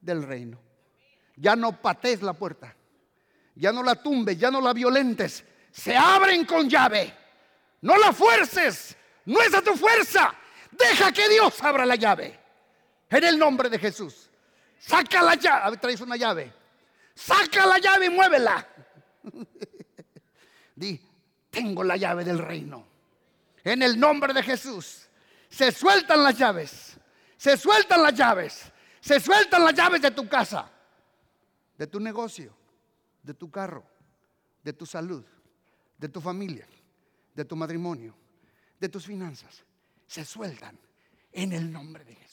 del 0.00 0.22
reino. 0.22 0.58
Ya 1.36 1.56
no 1.56 1.80
patees 1.80 2.22
la 2.22 2.32
puerta. 2.32 2.74
Ya 3.54 3.72
no 3.72 3.82
la 3.82 3.94
tumbes, 3.96 4.38
ya 4.38 4.50
no 4.50 4.60
la 4.60 4.72
violentes. 4.72 5.44
Se 5.70 5.96
abren 5.96 6.44
con 6.44 6.68
llave. 6.68 7.14
No 7.82 7.96
la 7.96 8.12
fuerces. 8.12 8.96
No 9.26 9.40
es 9.42 9.52
a 9.54 9.62
tu 9.62 9.74
fuerza. 9.76 10.34
Deja 10.70 11.12
que 11.12 11.28
Dios 11.28 11.62
abra 11.62 11.84
la 11.84 11.96
llave. 11.96 12.38
En 13.08 13.24
el 13.24 13.38
nombre 13.38 13.68
de 13.68 13.78
Jesús. 13.78 14.30
Saca 14.78 15.22
la 15.22 15.34
llave. 15.34 15.76
Traes 15.76 16.00
una 16.00 16.16
llave. 16.16 16.52
Saca 17.14 17.66
la 17.66 17.78
llave 17.78 18.06
y 18.06 18.10
muévela. 18.10 18.66
Di, 20.74 21.00
tengo 21.50 21.82
la 21.82 21.96
llave 21.96 22.24
del 22.24 22.38
reino. 22.38 22.86
En 23.64 23.82
el 23.82 23.98
nombre 23.98 24.32
de 24.32 24.42
Jesús. 24.42 25.08
Se 25.48 25.72
sueltan 25.72 26.22
las 26.22 26.38
llaves. 26.38 26.96
Se 27.36 27.56
sueltan 27.56 28.02
las 28.02 28.14
llaves. 28.14 28.72
Se 29.00 29.18
sueltan 29.20 29.64
las 29.64 29.74
llaves 29.74 30.00
de 30.02 30.10
tu 30.10 30.28
casa. 30.28 30.70
De 31.76 31.86
tu 31.86 32.00
negocio. 32.00 32.54
De 33.22 33.34
tu 33.34 33.50
carro. 33.50 33.84
De 34.62 34.72
tu 34.72 34.86
salud. 34.86 35.24
De 35.98 36.08
tu 36.08 36.20
familia. 36.20 36.66
De 37.34 37.44
tu 37.44 37.56
matrimonio. 37.56 38.14
De 38.78 38.88
tus 38.88 39.06
finanzas. 39.06 39.64
Se 40.06 40.24
sueltan 40.24 40.78
en 41.32 41.52
el 41.52 41.70
nombre 41.70 42.04
de 42.04 42.14
Jesús. 42.14 42.29